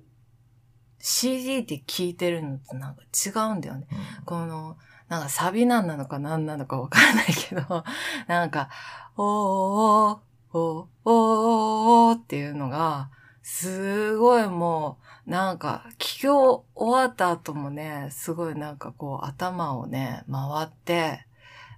[0.99, 3.87] CD で聴いてるのとなんか違うんだよね。
[4.24, 4.76] この、
[5.09, 7.85] なんかサビなんなのか何なのかわからないけど、
[8.28, 8.68] なんか、
[9.16, 13.11] おーおーおーおーっていうのが、
[13.42, 21.26] すごいもう、なんか、聞き終わった後もね、すごいなんかこう頭をね、回って、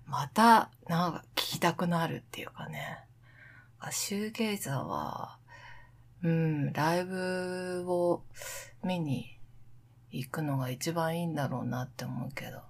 [0.06, 3.04] また、なんか聞きたくなるっていうかね。
[3.90, 5.38] シューゲイザーは、
[6.22, 8.22] うん、ライブを
[8.82, 9.38] 見に
[10.10, 12.62] 行くのが一番いいんだろうなって思うけど。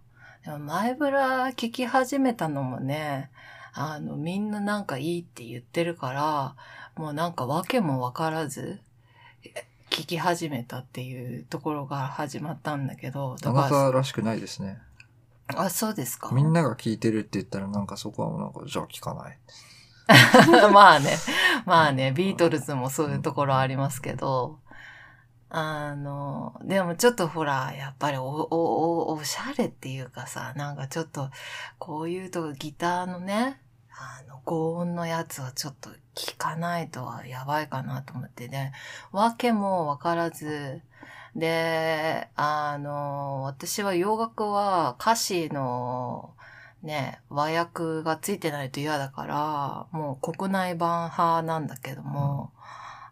[0.44, 3.30] でも前ブラ聞き始めたのもね、
[3.74, 6.54] あの、みんななんかいいって言ってるから、
[6.96, 8.80] もうなんか訳もわからず、
[9.42, 14.78] え聞き始めたっていうところが始まったんだけど、あなたらしくないですね。
[15.48, 19.38] あ、そうですかみんなが聞いてるって言ったらなんかそこはもうなんか、じゃあ聞かない。
[20.72, 21.16] まあね、
[21.64, 24.58] まあね、ビートルズもそういうところありますけど、
[25.48, 31.30] あの、でもちょっとほら、やっぱりお、お、お、おしゃれっていうかさ、なんかちょっと、
[31.78, 33.60] こういうとこギターのね、
[33.96, 38.48] あの、高音のやつはちょっと聞かないとはやばいかなと思って。
[38.48, 38.72] ね、
[39.12, 40.82] わけもわからず、
[41.36, 46.34] で、あの、私は洋楽は歌詞の
[46.82, 52.52] ね、和訳がついてないと嫌だから、もう国内版派なんだけども、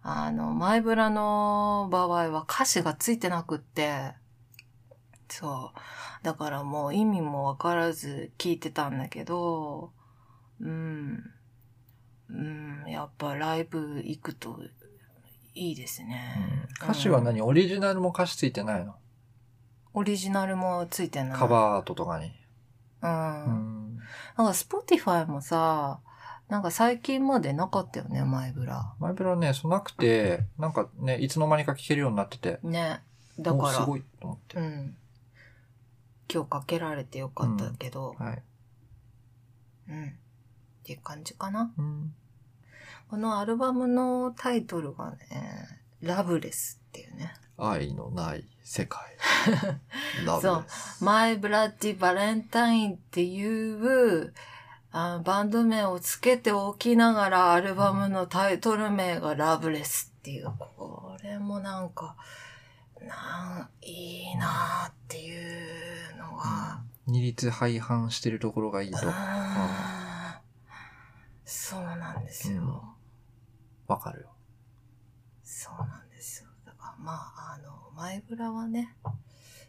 [0.03, 4.15] あの、マイブラの場合は歌詞がついてなくって、
[5.29, 6.25] そう。
[6.25, 9.93] だからもう意味もわからず聞いてたんだけど、
[10.63, 11.31] うん。
[12.31, 14.59] うん、やっぱライブ行くと
[15.55, 16.67] いいですね。
[16.83, 18.95] 歌詞は何、オリジナルも歌詞ついてないの？
[19.93, 21.39] オリジナルもついてない。
[21.39, 22.33] カバーアートとかに。
[23.03, 23.45] うん。
[23.45, 23.97] うん。
[24.39, 26.01] なんか、スポティファイもさ、
[26.49, 28.95] なんか最近までなかったよね、マイブラ。
[28.99, 33.03] マイブラね、そうなくて、なんかね、いつの間にか聴けるようになってて、ね。
[33.39, 34.57] だから、おすごいと思って。
[34.59, 34.97] うん。
[36.33, 38.43] 今日かけられてよかったけど、はい。
[39.89, 40.19] うん。
[40.83, 41.73] っていう感じかな。
[41.79, 42.15] うん。
[43.09, 45.19] このアルバムのタイトルがね、
[46.01, 47.35] ラブレスっていうね。
[47.57, 49.01] 愛のない世界。
[50.27, 51.05] ラブそうです。
[51.05, 54.33] マイブラッディバレンタインっていう
[54.91, 62.17] あバンド名をつけておきながらアルバムのタイトル名がラブレスっていう、これもなんか、
[63.01, 68.99] なん、いいなっていうのが、二律背反してるところがいいと。
[71.55, 72.97] そうなんですよ。
[73.87, 74.29] わかるよ。
[75.45, 76.49] そうなんですよ。
[76.65, 78.97] だからまあ、あの、マイブラはね、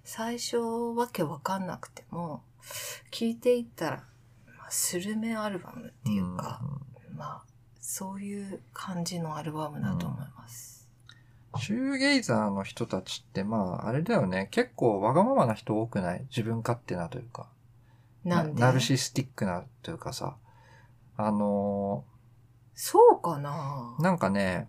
[0.06, 2.44] 最初わけわかんなくても、
[3.12, 4.04] 聞いていったら、
[4.58, 6.62] まあ、スルメアルバムっていうか、
[7.14, 7.44] んまあ、
[7.82, 10.88] そういう感じのアルバムだと思います。
[11.60, 14.48] シューゲイザーの人たちって、まあ、あれだよね。
[14.52, 16.22] 結構わがままな人多くない？
[16.30, 17.50] 自分勝手なというか。
[18.24, 18.62] なんで？
[18.62, 20.38] ナルシスティックなというかさ。
[21.16, 22.06] あの
[22.76, 23.96] そうかな。
[24.00, 24.68] ーなんかね、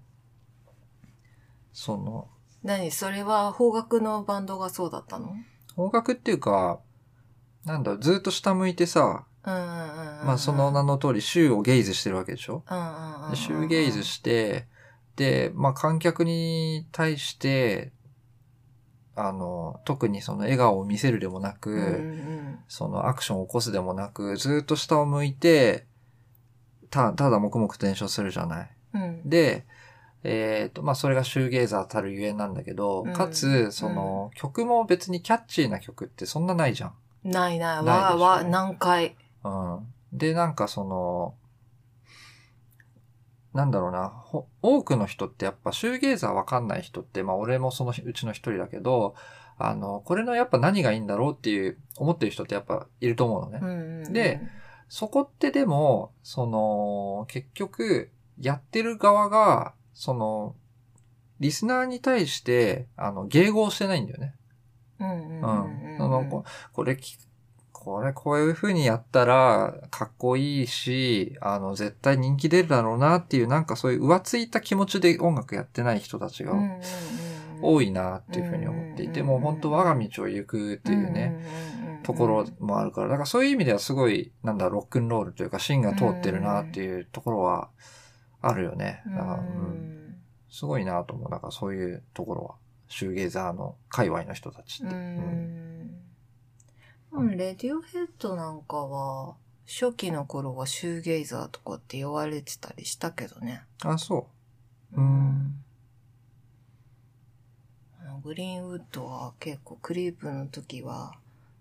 [1.73, 2.29] その、
[2.63, 2.91] 何？
[2.91, 5.35] それは邦楽のバンドがそうだったの？
[5.75, 6.81] 方角っていうか、
[7.65, 9.27] なんだろう、ずっと下向いてさ。
[9.47, 12.65] まあその名の通り、シューをゲイズしてるわけでしょ？
[12.71, 13.31] うんうんうんうん。
[13.31, 14.67] でシューゲイズして、
[15.17, 17.93] で、まあ観客に対して、
[19.17, 25.87] あの、特にその笑顔を見せるでもなく、うんうんそのアクションを起こすでもなく、ずっと下を向いて、
[26.95, 28.71] た、ただ黙々と演奏するじゃない。
[28.95, 29.03] うん。
[29.03, 29.29] うん。
[29.29, 29.67] で、
[30.23, 36.95] えっ、と、まあ、それがシューゲーザーたるゆえんなんだけど、うんかつ、その、曲も別にキャッチーな曲ってそんなないじゃん。
[37.25, 37.85] ないない。
[37.85, 39.17] ないでしょわわ、何回。
[39.45, 39.87] うん。
[40.13, 41.35] で、なんかその、
[43.53, 49.15] なんだろうな、ほ多くの人ってやっぱシューゲーザーわかんない人って、まあ俺もそのうちの一人だけど、
[49.59, 53.61] あの、これのやっぱ何がいいんだろうっていう、思ってる人ってやっぱいると思うのね。
[53.63, 54.41] うんうんうんで、
[54.95, 60.55] そこってでも、その、結局、やってる側が、その、
[61.41, 64.37] リスナーに対して、あの、迎合してないんだよね。
[65.01, 65.91] うんうんうんうん。
[65.91, 65.99] うん。
[65.99, 67.19] その、ここれき、
[67.73, 76.55] これこういう風にやったら、かっこいいし、あの、絶対人気出るだろうなっていう、なんかそういう浮ついた気持ちで音楽やってない人たちが
[77.61, 81.45] 多いなっていう風に思っていて、もう本当我が道を行くっていうね、ね
[82.05, 87.71] ところもあるから、だからそういう意味ではすごい、なんだ、ロックンロールというか、芯が通ってるなっていうところは
[88.41, 89.03] あるよね。
[89.07, 90.17] だから、うん、
[90.51, 91.31] すごいなと思う。
[91.31, 92.55] だからそういうところは、
[92.89, 94.95] シューゲーザーの界隈の人たちっうて。
[94.95, 96.05] うんん。
[97.13, 99.37] うん、レディオヘッドなんかは、
[99.67, 103.63] 初期の頃はシューゲイザーとかって言われてたりしたけどね。
[103.83, 104.29] あ、そ
[104.95, 105.01] う。
[105.01, 105.65] うん。
[108.25, 111.13] グリーンウッドは結構クリープの時は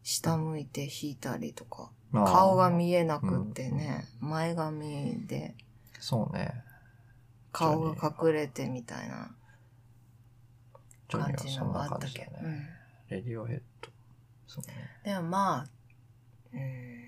[0.03, 5.55] 下向いて弾いたりとか、まあ顔が見えなくってね、前髪で
[5.99, 6.53] そうね。
[7.51, 9.31] 顔が隠れてみたいな
[11.09, 12.31] 感じのがあったけど。
[12.31, 12.39] ね。
[12.43, 12.67] うん
[13.09, 13.89] レディオヘッド。
[14.47, 14.73] そうね。
[15.03, 15.67] でもまあ、
[16.53, 17.03] うん、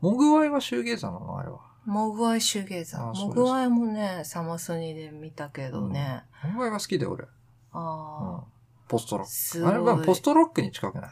[0.00, 1.38] モグワイはシューゲーザーなの？
[1.38, 1.60] あれは。
[1.84, 3.14] モグワイシューゲイザー。
[3.14, 6.22] モグワイもね、サマソニで見たけどね。
[6.44, 7.24] モグワイが好きで俺。
[7.24, 7.28] うん
[7.72, 8.44] ああ、。
[8.88, 9.68] ポストロッすク。
[9.68, 9.78] あれ。
[9.78, 11.10] はポストロックに近くない？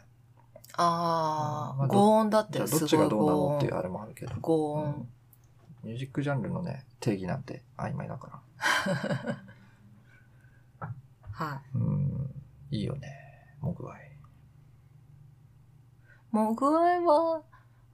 [0.76, 3.32] あまあどゴーンだってすごいどっちがどうな。
[3.32, 4.34] のっていうあれもあるけど。
[4.40, 5.08] ゴーン。
[5.84, 9.36] ミュージックジャンルのね、定義なんて曖昧だから。
[11.30, 11.76] はい。
[11.76, 12.34] うん。
[12.70, 13.10] いいよね。
[13.60, 14.10] モグワイ。
[16.30, 17.42] モグワイは、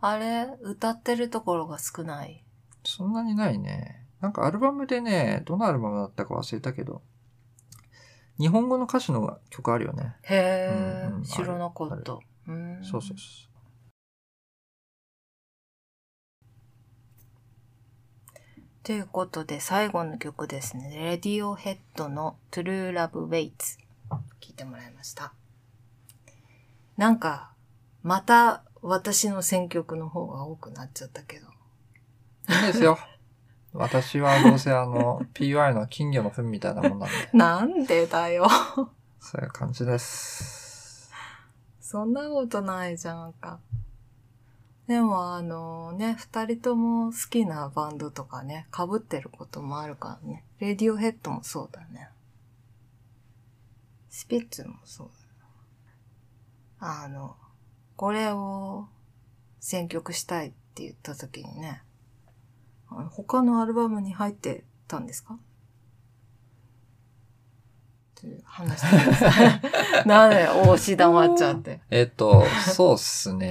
[0.00, 2.44] あれ、歌ってるところが少ない？
[2.84, 4.06] そんなにないね。
[4.20, 7.02] なんかアルバムでね、どのアルバムだったか忘れたけど、
[8.40, 10.16] 日本語の歌詞の曲あるよね。
[10.22, 12.18] へえ、うんうん知らなかった。
[12.48, 13.50] うんそうそうそ
[18.82, 20.90] ということで、最後の曲ですね。
[20.96, 23.78] レディオヘッドの True Love Waits。
[24.40, 25.34] 聞いてもらいました。
[26.96, 27.50] なんか、
[28.02, 31.46] また私の選曲の方が多くなっちゃったけど。
[32.48, 32.52] う。
[32.52, 32.98] いいんですよ。
[33.72, 38.48] 私はどうせあの、 PY の金魚の糞みたいなもんなんで、なんでだよ。
[39.20, 41.10] そういう感じです。
[41.80, 43.60] そんなことないじゃんか。
[44.88, 50.44] でもあのね、二人とも好きなバンドとかね、被ってることもあるからね。
[50.58, 52.08] レディオヘッドもそうだね。
[54.08, 55.10] スピッツもそう
[56.80, 57.04] だな。
[57.04, 57.36] あの、
[57.94, 58.88] これを
[59.60, 61.82] 選曲したいって言った時にね、
[63.10, 65.34] 他のアルバムに入ってたんですか？
[65.34, 65.38] っ
[68.22, 69.60] ていう話してください。
[70.06, 71.80] なんで押し黙っちゃって。
[71.90, 72.44] えっと、
[72.74, 73.46] そうっすね。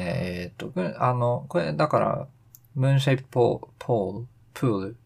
[0.45, 2.27] えっと、これあの、これ、だから、
[2.75, 4.97] ムーンシェイプポーポール、プール、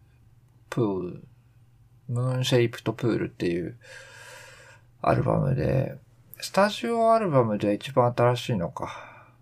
[0.68, 1.24] プール、
[2.08, 3.78] ムーンシェイプとプールっていう
[5.00, 5.98] アルバムで、
[6.40, 9.32] スタジオアルバムで一番新しいのか。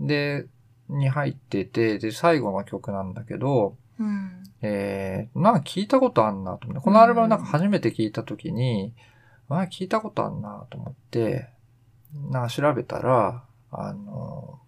[0.00, 0.46] で、
[0.88, 4.44] に入ってて、で、最後の曲なんだけど、うん。
[4.62, 8.94] えー、なんか聞いたことあんなと思って、このアルバムなんか初めて聞いたときに、
[9.48, 11.48] あ聞いたことあんなと思って、
[12.30, 14.60] なんか調べたら、あの、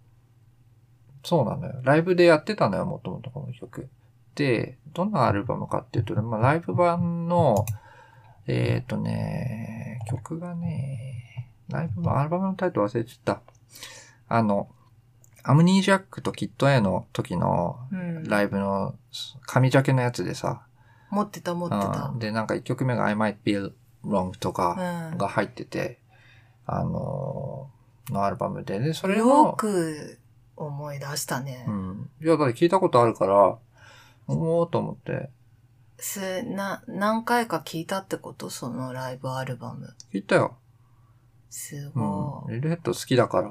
[1.25, 1.81] そうなのよ。
[1.83, 3.89] ライブでやってたのよ、もともとこの曲。
[4.35, 7.67] で、どんなアルバムかっていうと、まあ、ライブ版の、
[8.47, 13.43] えっ、とね、曲がね、ライブ版、アルバムのタイトル忘れちゃった。
[14.29, 14.69] あの、
[15.43, 18.25] アムニージャックとキット A の時のうん。
[18.25, 18.95] ライブの
[19.47, 20.63] 紙ジャケのやつでさ、
[21.11, 22.19] 持ってた持ってたうん。
[22.19, 23.55] で、なんか一曲目が I might be
[24.05, 25.19] wrong とかうん。
[25.19, 25.99] が入ってて、
[26.67, 27.81] あのー
[28.13, 30.19] のアルバムで、で、それよも、く
[30.57, 31.65] 思い出したね。
[31.69, 32.11] うん。
[32.21, 33.57] いや、だって聞いたことあるから、
[34.27, 35.31] おーと思って、
[35.97, 38.51] す、な、何回か聞いたってこと？
[38.51, 39.95] そのライブアルバム。
[40.13, 40.57] 聞いたよ。
[41.51, 41.93] すうん。
[41.93, 42.53] ごい。
[42.55, 43.49] レルヘッド好きだから、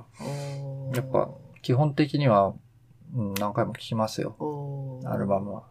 [0.93, 1.29] やっぱ
[1.69, 2.55] 基本的には、
[3.13, 4.35] うん、何回も聞きますよ。
[5.05, 5.67] アルバムは。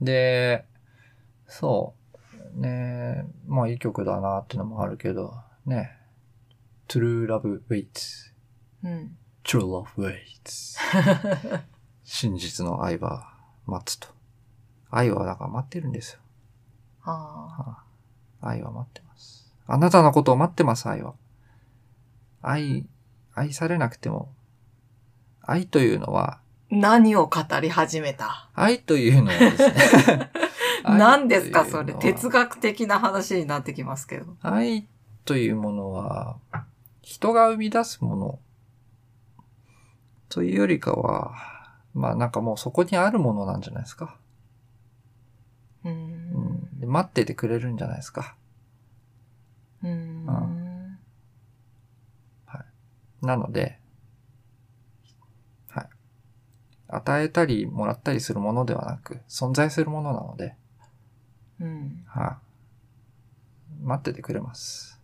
[0.00, 0.66] で、
[1.48, 1.96] そ
[2.54, 2.60] う。
[2.60, 5.34] ねまあいい曲だなってのもあるけど、
[5.66, 5.98] ね。
[6.86, 8.32] True Love Waits.
[8.84, 9.16] うん。
[9.42, 10.78] True Love Waits.
[12.04, 13.34] 真実の愛は
[13.66, 14.06] 待つと。
[14.92, 16.20] 愛はだから待ってるんですよ。
[17.02, 17.82] あ
[18.40, 19.52] 愛は待ってます。
[19.66, 21.14] あなたのことを待ってます、愛は。
[22.42, 22.86] 愛、
[23.34, 24.32] 愛されなくても、
[25.42, 28.48] 愛というのは、ー何を語り始めた？
[28.54, 30.30] 愛というのはですね。
[30.84, 31.94] 何ですかそれ？
[31.94, 34.36] 哲学的な話になってきますけど。
[34.40, 34.86] 愛
[35.24, 36.36] というものは、
[37.02, 38.38] 人が生み出すもの
[40.28, 41.34] というよりかは、
[41.94, 44.16] まあなんかもうそこにあるものなんじゃないですか。
[45.84, 45.92] うー。
[45.92, 48.34] うん待っててくれるんじゃないですか。
[49.82, 50.62] うーん。
[53.22, 53.78] なので、
[55.70, 55.88] はい。
[56.94, 60.54] 与えたりもらったりするものではなく、存在するものなので、
[61.60, 62.04] うん。
[62.06, 62.38] は
[63.80, 63.84] い。
[63.84, 65.00] 待っててくれます。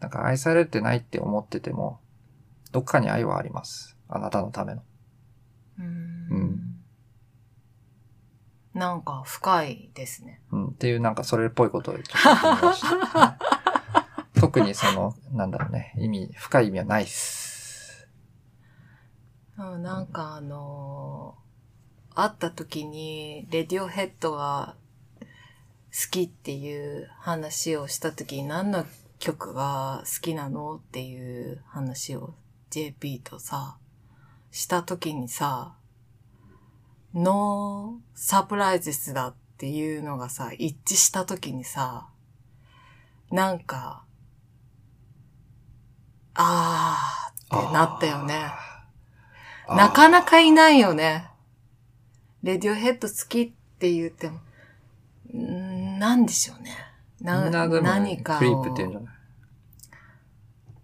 [0.00, 1.98] なんか愛されてないって思ってても、
[2.70, 3.96] どっかに愛はあります。
[4.08, 4.82] あなたのための。
[5.78, 6.78] うーうんん。
[8.74, 10.40] なんか深いですね。
[10.52, 13.38] うん、っていうなんかそれっぽいことをちょっと言ってみました、は
[14.36, 17.47] い特にその、なんだろうね、意味、深い意味はないっす。
[19.58, 21.48] うんなんかあのー
[22.20, 24.74] 会った時に、レディオヘッドが
[25.92, 28.84] 好きっていう話をした時に何の
[29.20, 32.34] 曲が好きなのっていう話を
[32.70, 33.76] JP とさ、
[34.50, 35.76] した時にさ、
[37.14, 42.08] ノーサプライズスだっていうのがさ、一致した時にさ、
[43.30, 44.02] なんか、
[46.34, 48.50] あーってなったよね。
[49.68, 51.28] なかなかいないよね。
[52.42, 54.40] レディオヘッド好きって言っても、
[55.36, 56.76] んなんでしょうね。
[57.20, 58.38] な何かを。
[58.38, 59.14] クリープって言うんじゃない？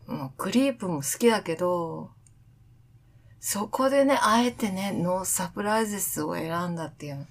[0.07, 2.11] うんクリープも好きだけど、
[3.41, 7.27] そこでね、あえてね、ノーサプライズスを選んだっていうの、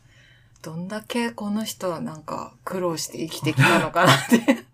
[0.61, 4.65] どんだけこの人はなんか苦労して生きてきたのかなって、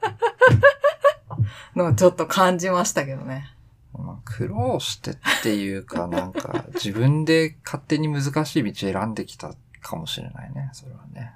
[1.76, 3.52] のをちょっと感じましたけどね。
[4.00, 11.34] まあ、苦労してっていうか、なんか、自分で勝手に難しい道選んできたかもしれないね、それはね。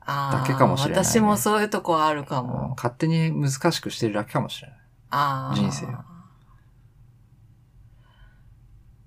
[0.00, 2.74] あーだけかもしれないね私もそういうとこあるかうんも。
[2.76, 4.78] 勝手に難しくしてるだけかもしれない。
[5.10, 5.88] あー人生を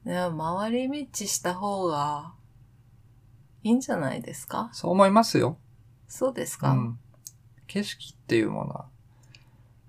[0.05, 2.33] でも回り道した方が
[3.61, 4.69] いいんじゃないですか？
[4.71, 5.57] そう思いますよ。
[6.07, 6.99] そうですか、うん。
[7.67, 8.85] 景色っていうものは、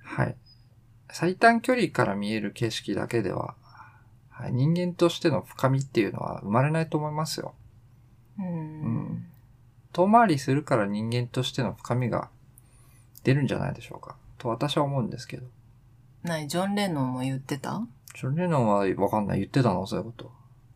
[0.03, 0.37] はい。
[1.11, 3.55] 最短距離から見える景色だけでは、
[4.31, 7.55] はい、人間としての深みっていうのは生まれないと思いますよ。
[8.39, 9.25] うんうん
[9.93, 12.29] 遠回りするから人間としての深みが
[13.25, 14.17] 出るんじゃないでしょうか。
[14.37, 15.47] と私は思うんですけど。
[16.23, 16.47] 何？
[16.47, 17.83] ジョン・レノンも言ってた？
[18.15, 19.39] ジョン・レノンはわかんない。
[19.39, 19.87] 言ってたの？
[19.87, 20.31] そういうこと。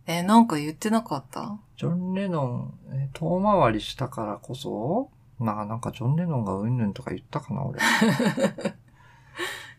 [0.07, 1.57] え、なんか言ってなかった？
[1.77, 7.79] ジョン・レノン、えー遠回りしたからこそ、まあなんかジョン・レノンがうんぬんとか言ったかな、俺。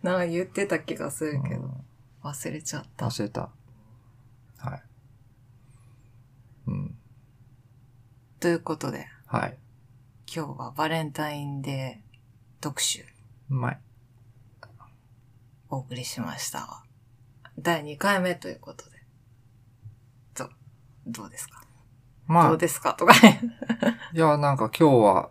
[0.03, 1.85] なんか言ってた気がするけど、うん
[2.23, 3.07] 忘れちゃった。
[3.07, 3.49] 忘れた。
[4.59, 4.83] はい。
[6.67, 6.97] うん。
[8.39, 9.57] ということで、はい。
[10.33, 13.03] 今日はバレンタインデー特集
[13.49, 13.79] うまい。
[15.69, 16.85] お送りしました。
[17.59, 19.03] 第2回目ということで。
[20.35, 20.49] ど、
[21.05, 21.61] どうですか、
[22.25, 22.93] まあどう、ですか？
[22.93, 23.41] とかね。
[24.15, 25.29] いや、なんか今日は、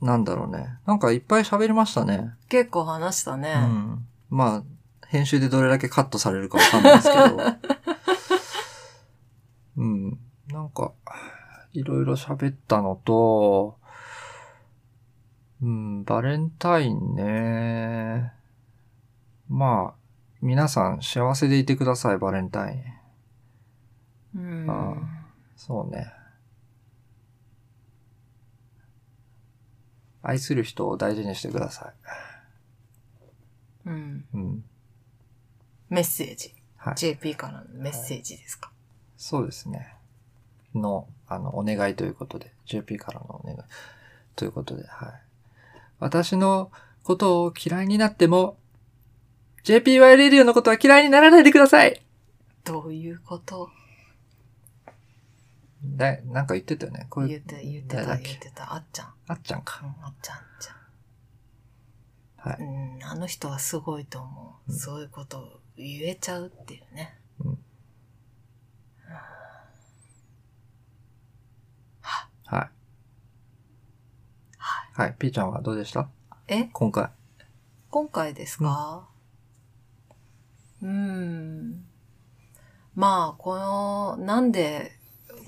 [0.00, 0.78] なんだろうね。
[0.86, 2.34] なんかいっぱい喋りましたね。
[2.48, 3.52] 結構話したね。
[3.56, 4.06] うん。
[4.30, 4.62] まあ、
[5.08, 7.38] 編集でどれだけカットされるかわかんないですけど。
[9.84, 10.18] うん。
[10.48, 10.92] なんか、
[11.72, 13.78] いろいろ喋ったのと、
[15.60, 18.32] うん、バレンタインね。
[19.48, 19.98] まあ、
[20.40, 22.76] 皆さん幸せでいてください、バレンタイ
[24.36, 24.40] ン。
[24.40, 24.70] うん。
[24.70, 24.94] あ
[25.56, 26.12] そうね。
[30.28, 31.94] 愛する人を大事にしてくださ
[33.86, 34.24] うん。
[34.34, 34.36] い。
[34.36, 34.64] うん。
[35.88, 36.54] メッセージ。
[36.76, 36.94] はい。
[36.96, 38.70] JP からのメッセージですか？
[39.16, 39.94] そうですね。
[40.74, 43.58] の、あの、お願いということで、JP からのお願い
[44.36, 45.12] ということで、はい。
[45.98, 46.70] 私の
[47.02, 48.58] ことを嫌いになっても、
[49.64, 52.00] JPY レディオのことは嫌いにならないでください
[52.64, 53.70] どういうこと？
[55.84, 57.06] だなんか言ってたよね。
[57.08, 58.24] これ言っ、て、言ってた、誰だっけ？
[58.30, 58.74] 言ってた。
[58.74, 59.14] あっちゃん。
[59.28, 59.80] あっちゃんか。
[59.82, 62.50] うん、あっちゃん、あっちゃん。
[62.50, 62.62] はい。
[62.62, 64.72] うん、あの人はすごいと思う。
[64.72, 67.18] うんそういうことを言えちゃうっていうね。
[67.40, 67.58] うん
[72.44, 72.70] はい。
[74.94, 75.14] はい。
[75.18, 76.08] P ちゃんはどうでした？
[76.48, 76.64] え？
[76.72, 77.10] 今回。
[77.90, 79.06] 今回ですか？
[80.82, 81.84] うーん。
[82.94, 84.97] まあ、この、なんで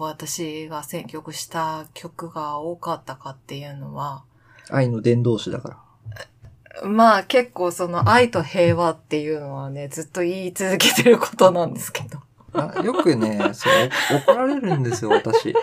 [0.06, 4.24] 私が選曲した曲が多かったかっていうのは、
[4.70, 6.89] 愛の伝道師だから。
[6.89, 12.20] まあ結構その愛と平和っていうのはね、ずっと言い続けてることなんですけど。
[12.52, 13.90] あよくね、そう、
[14.27, 15.55] 怒られるんですよ、私。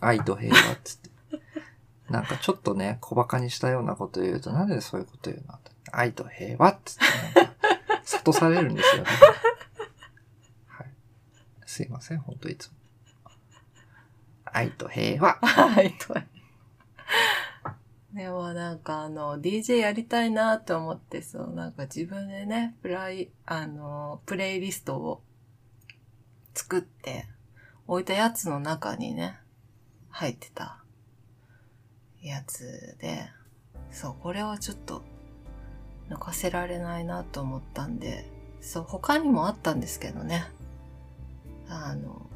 [0.00, 1.10] 愛と平和っつって。
[2.10, 5.54] なんかちょっとね、小馬鹿にしたようなこと言うと、なんでそういうこと言うの
[5.92, 7.54] 愛と平和っつって、なんか、
[8.04, 9.08] 諭されるんですよね。
[10.68, 10.86] はい。
[11.66, 12.81] すいません、ほんといつも。
[14.52, 15.34] 愛と平和。
[15.42, 16.14] はい、と。
[18.14, 25.22] でもなんかあの、DJ やりたいなと思って、そう、なんか自分でね、プライ、あの、プレイリストを
[26.54, 27.26] 作って
[27.86, 29.38] 置いたやつの中にね、
[30.10, 30.82] 入ってた
[32.20, 33.30] やつで、
[33.90, 35.02] そう、これはちょっと
[36.10, 38.26] 抜かせられないなと思ったんで、
[38.60, 40.44] そう、他にもあったんですけどね。
[41.68, 42.26] あの、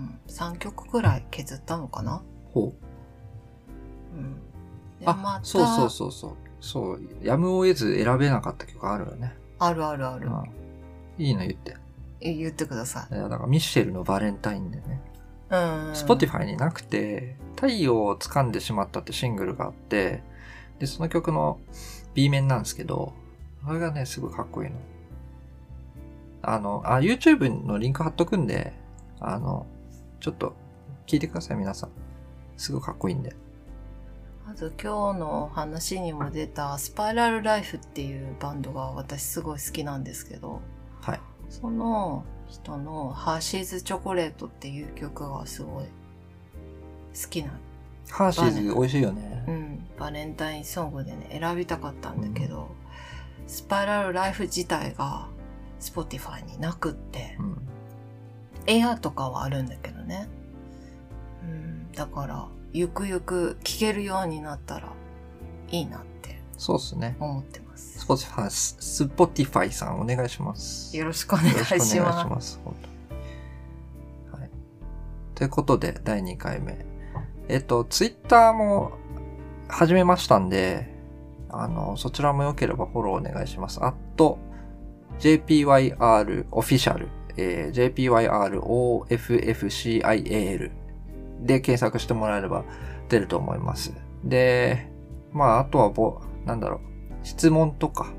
[0.00, 2.22] うん、3曲くらい削ったのかな？
[2.52, 2.74] ほ
[4.14, 4.16] う。
[4.16, 4.34] うん。
[4.98, 6.36] であま、たそうそうそうそう。
[6.60, 9.34] そう、やむを得ず選べなかった曲あるよね。
[9.58, 10.28] あるあるある。
[10.28, 10.44] うん。
[11.18, 11.76] いいの言って。
[12.20, 13.14] え言ってください。
[13.14, 15.00] いやだからミッシェルのバレンタインでね。
[15.50, 15.94] うん。
[15.94, 20.22] スポティファイになくて、太陽を掴んでしまったってシングルがあって、
[20.78, 21.58] で、その曲の
[22.14, 23.12] B 面なんですけど、
[23.64, 24.76] あれがね、すごいかっこいいの。
[26.42, 28.72] あの、あ、YouTube のリンク貼っとくんで、
[29.18, 29.66] あの、
[30.20, 30.54] ちょっと
[31.06, 31.90] 聞いてください、皆さん。
[32.56, 33.34] すごいかっこいいんで。
[34.46, 40.60] あと今日の話にも出たスパイラルライフっていうバンドが私すごい好きなんですけど、
[41.00, 41.20] はい。
[41.48, 47.50] その人のハーシーズチョコレートっていう曲がすごい好きな、
[48.10, 49.44] ハーシーズ美味しいよね。
[49.48, 52.68] うん、バレンタインソングでね、選びたかったんだけど、
[53.46, 55.28] スパイラルライフ自体が
[55.80, 57.69] Spotify になくって、うん。
[58.70, 60.28] エアとかはあるんだけどね。
[61.42, 64.92] うん、だから、ゆくゆく聴けるようになったら
[65.70, 67.16] いいなってそうっすね。
[67.18, 68.00] 思ってます。
[68.00, 70.96] スポティファイ、スポティファイさんお願いします。
[70.96, 72.60] よろしくお願いしよろしくお願いしまます。
[74.30, 74.50] はい。
[75.34, 76.84] ということで、第2回目。
[77.48, 78.92] えっと、ツイッターも
[79.68, 80.94] 始めましたんで、
[81.48, 83.82] あの、そちらも良ければフォローお願いします。
[83.82, 84.38] あと、
[85.18, 87.08] JPYR official、
[87.40, 87.94] えー
[89.08, 90.70] JPYROFFICIAL
[91.40, 92.64] で検索してもらえれば
[93.08, 93.94] 出ると思います。
[94.24, 94.90] で、
[95.32, 96.80] まあ、あとはぼ、なんだろう、
[97.22, 98.12] 質問とか、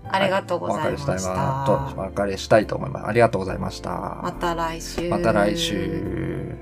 [0.08, 1.12] ありがとうございました。
[1.12, 3.08] お別れしたいなと、お別れしたいと思います。
[3.08, 4.20] ありがとうございました。
[4.22, 5.10] また来週。
[5.10, 6.56] また来週。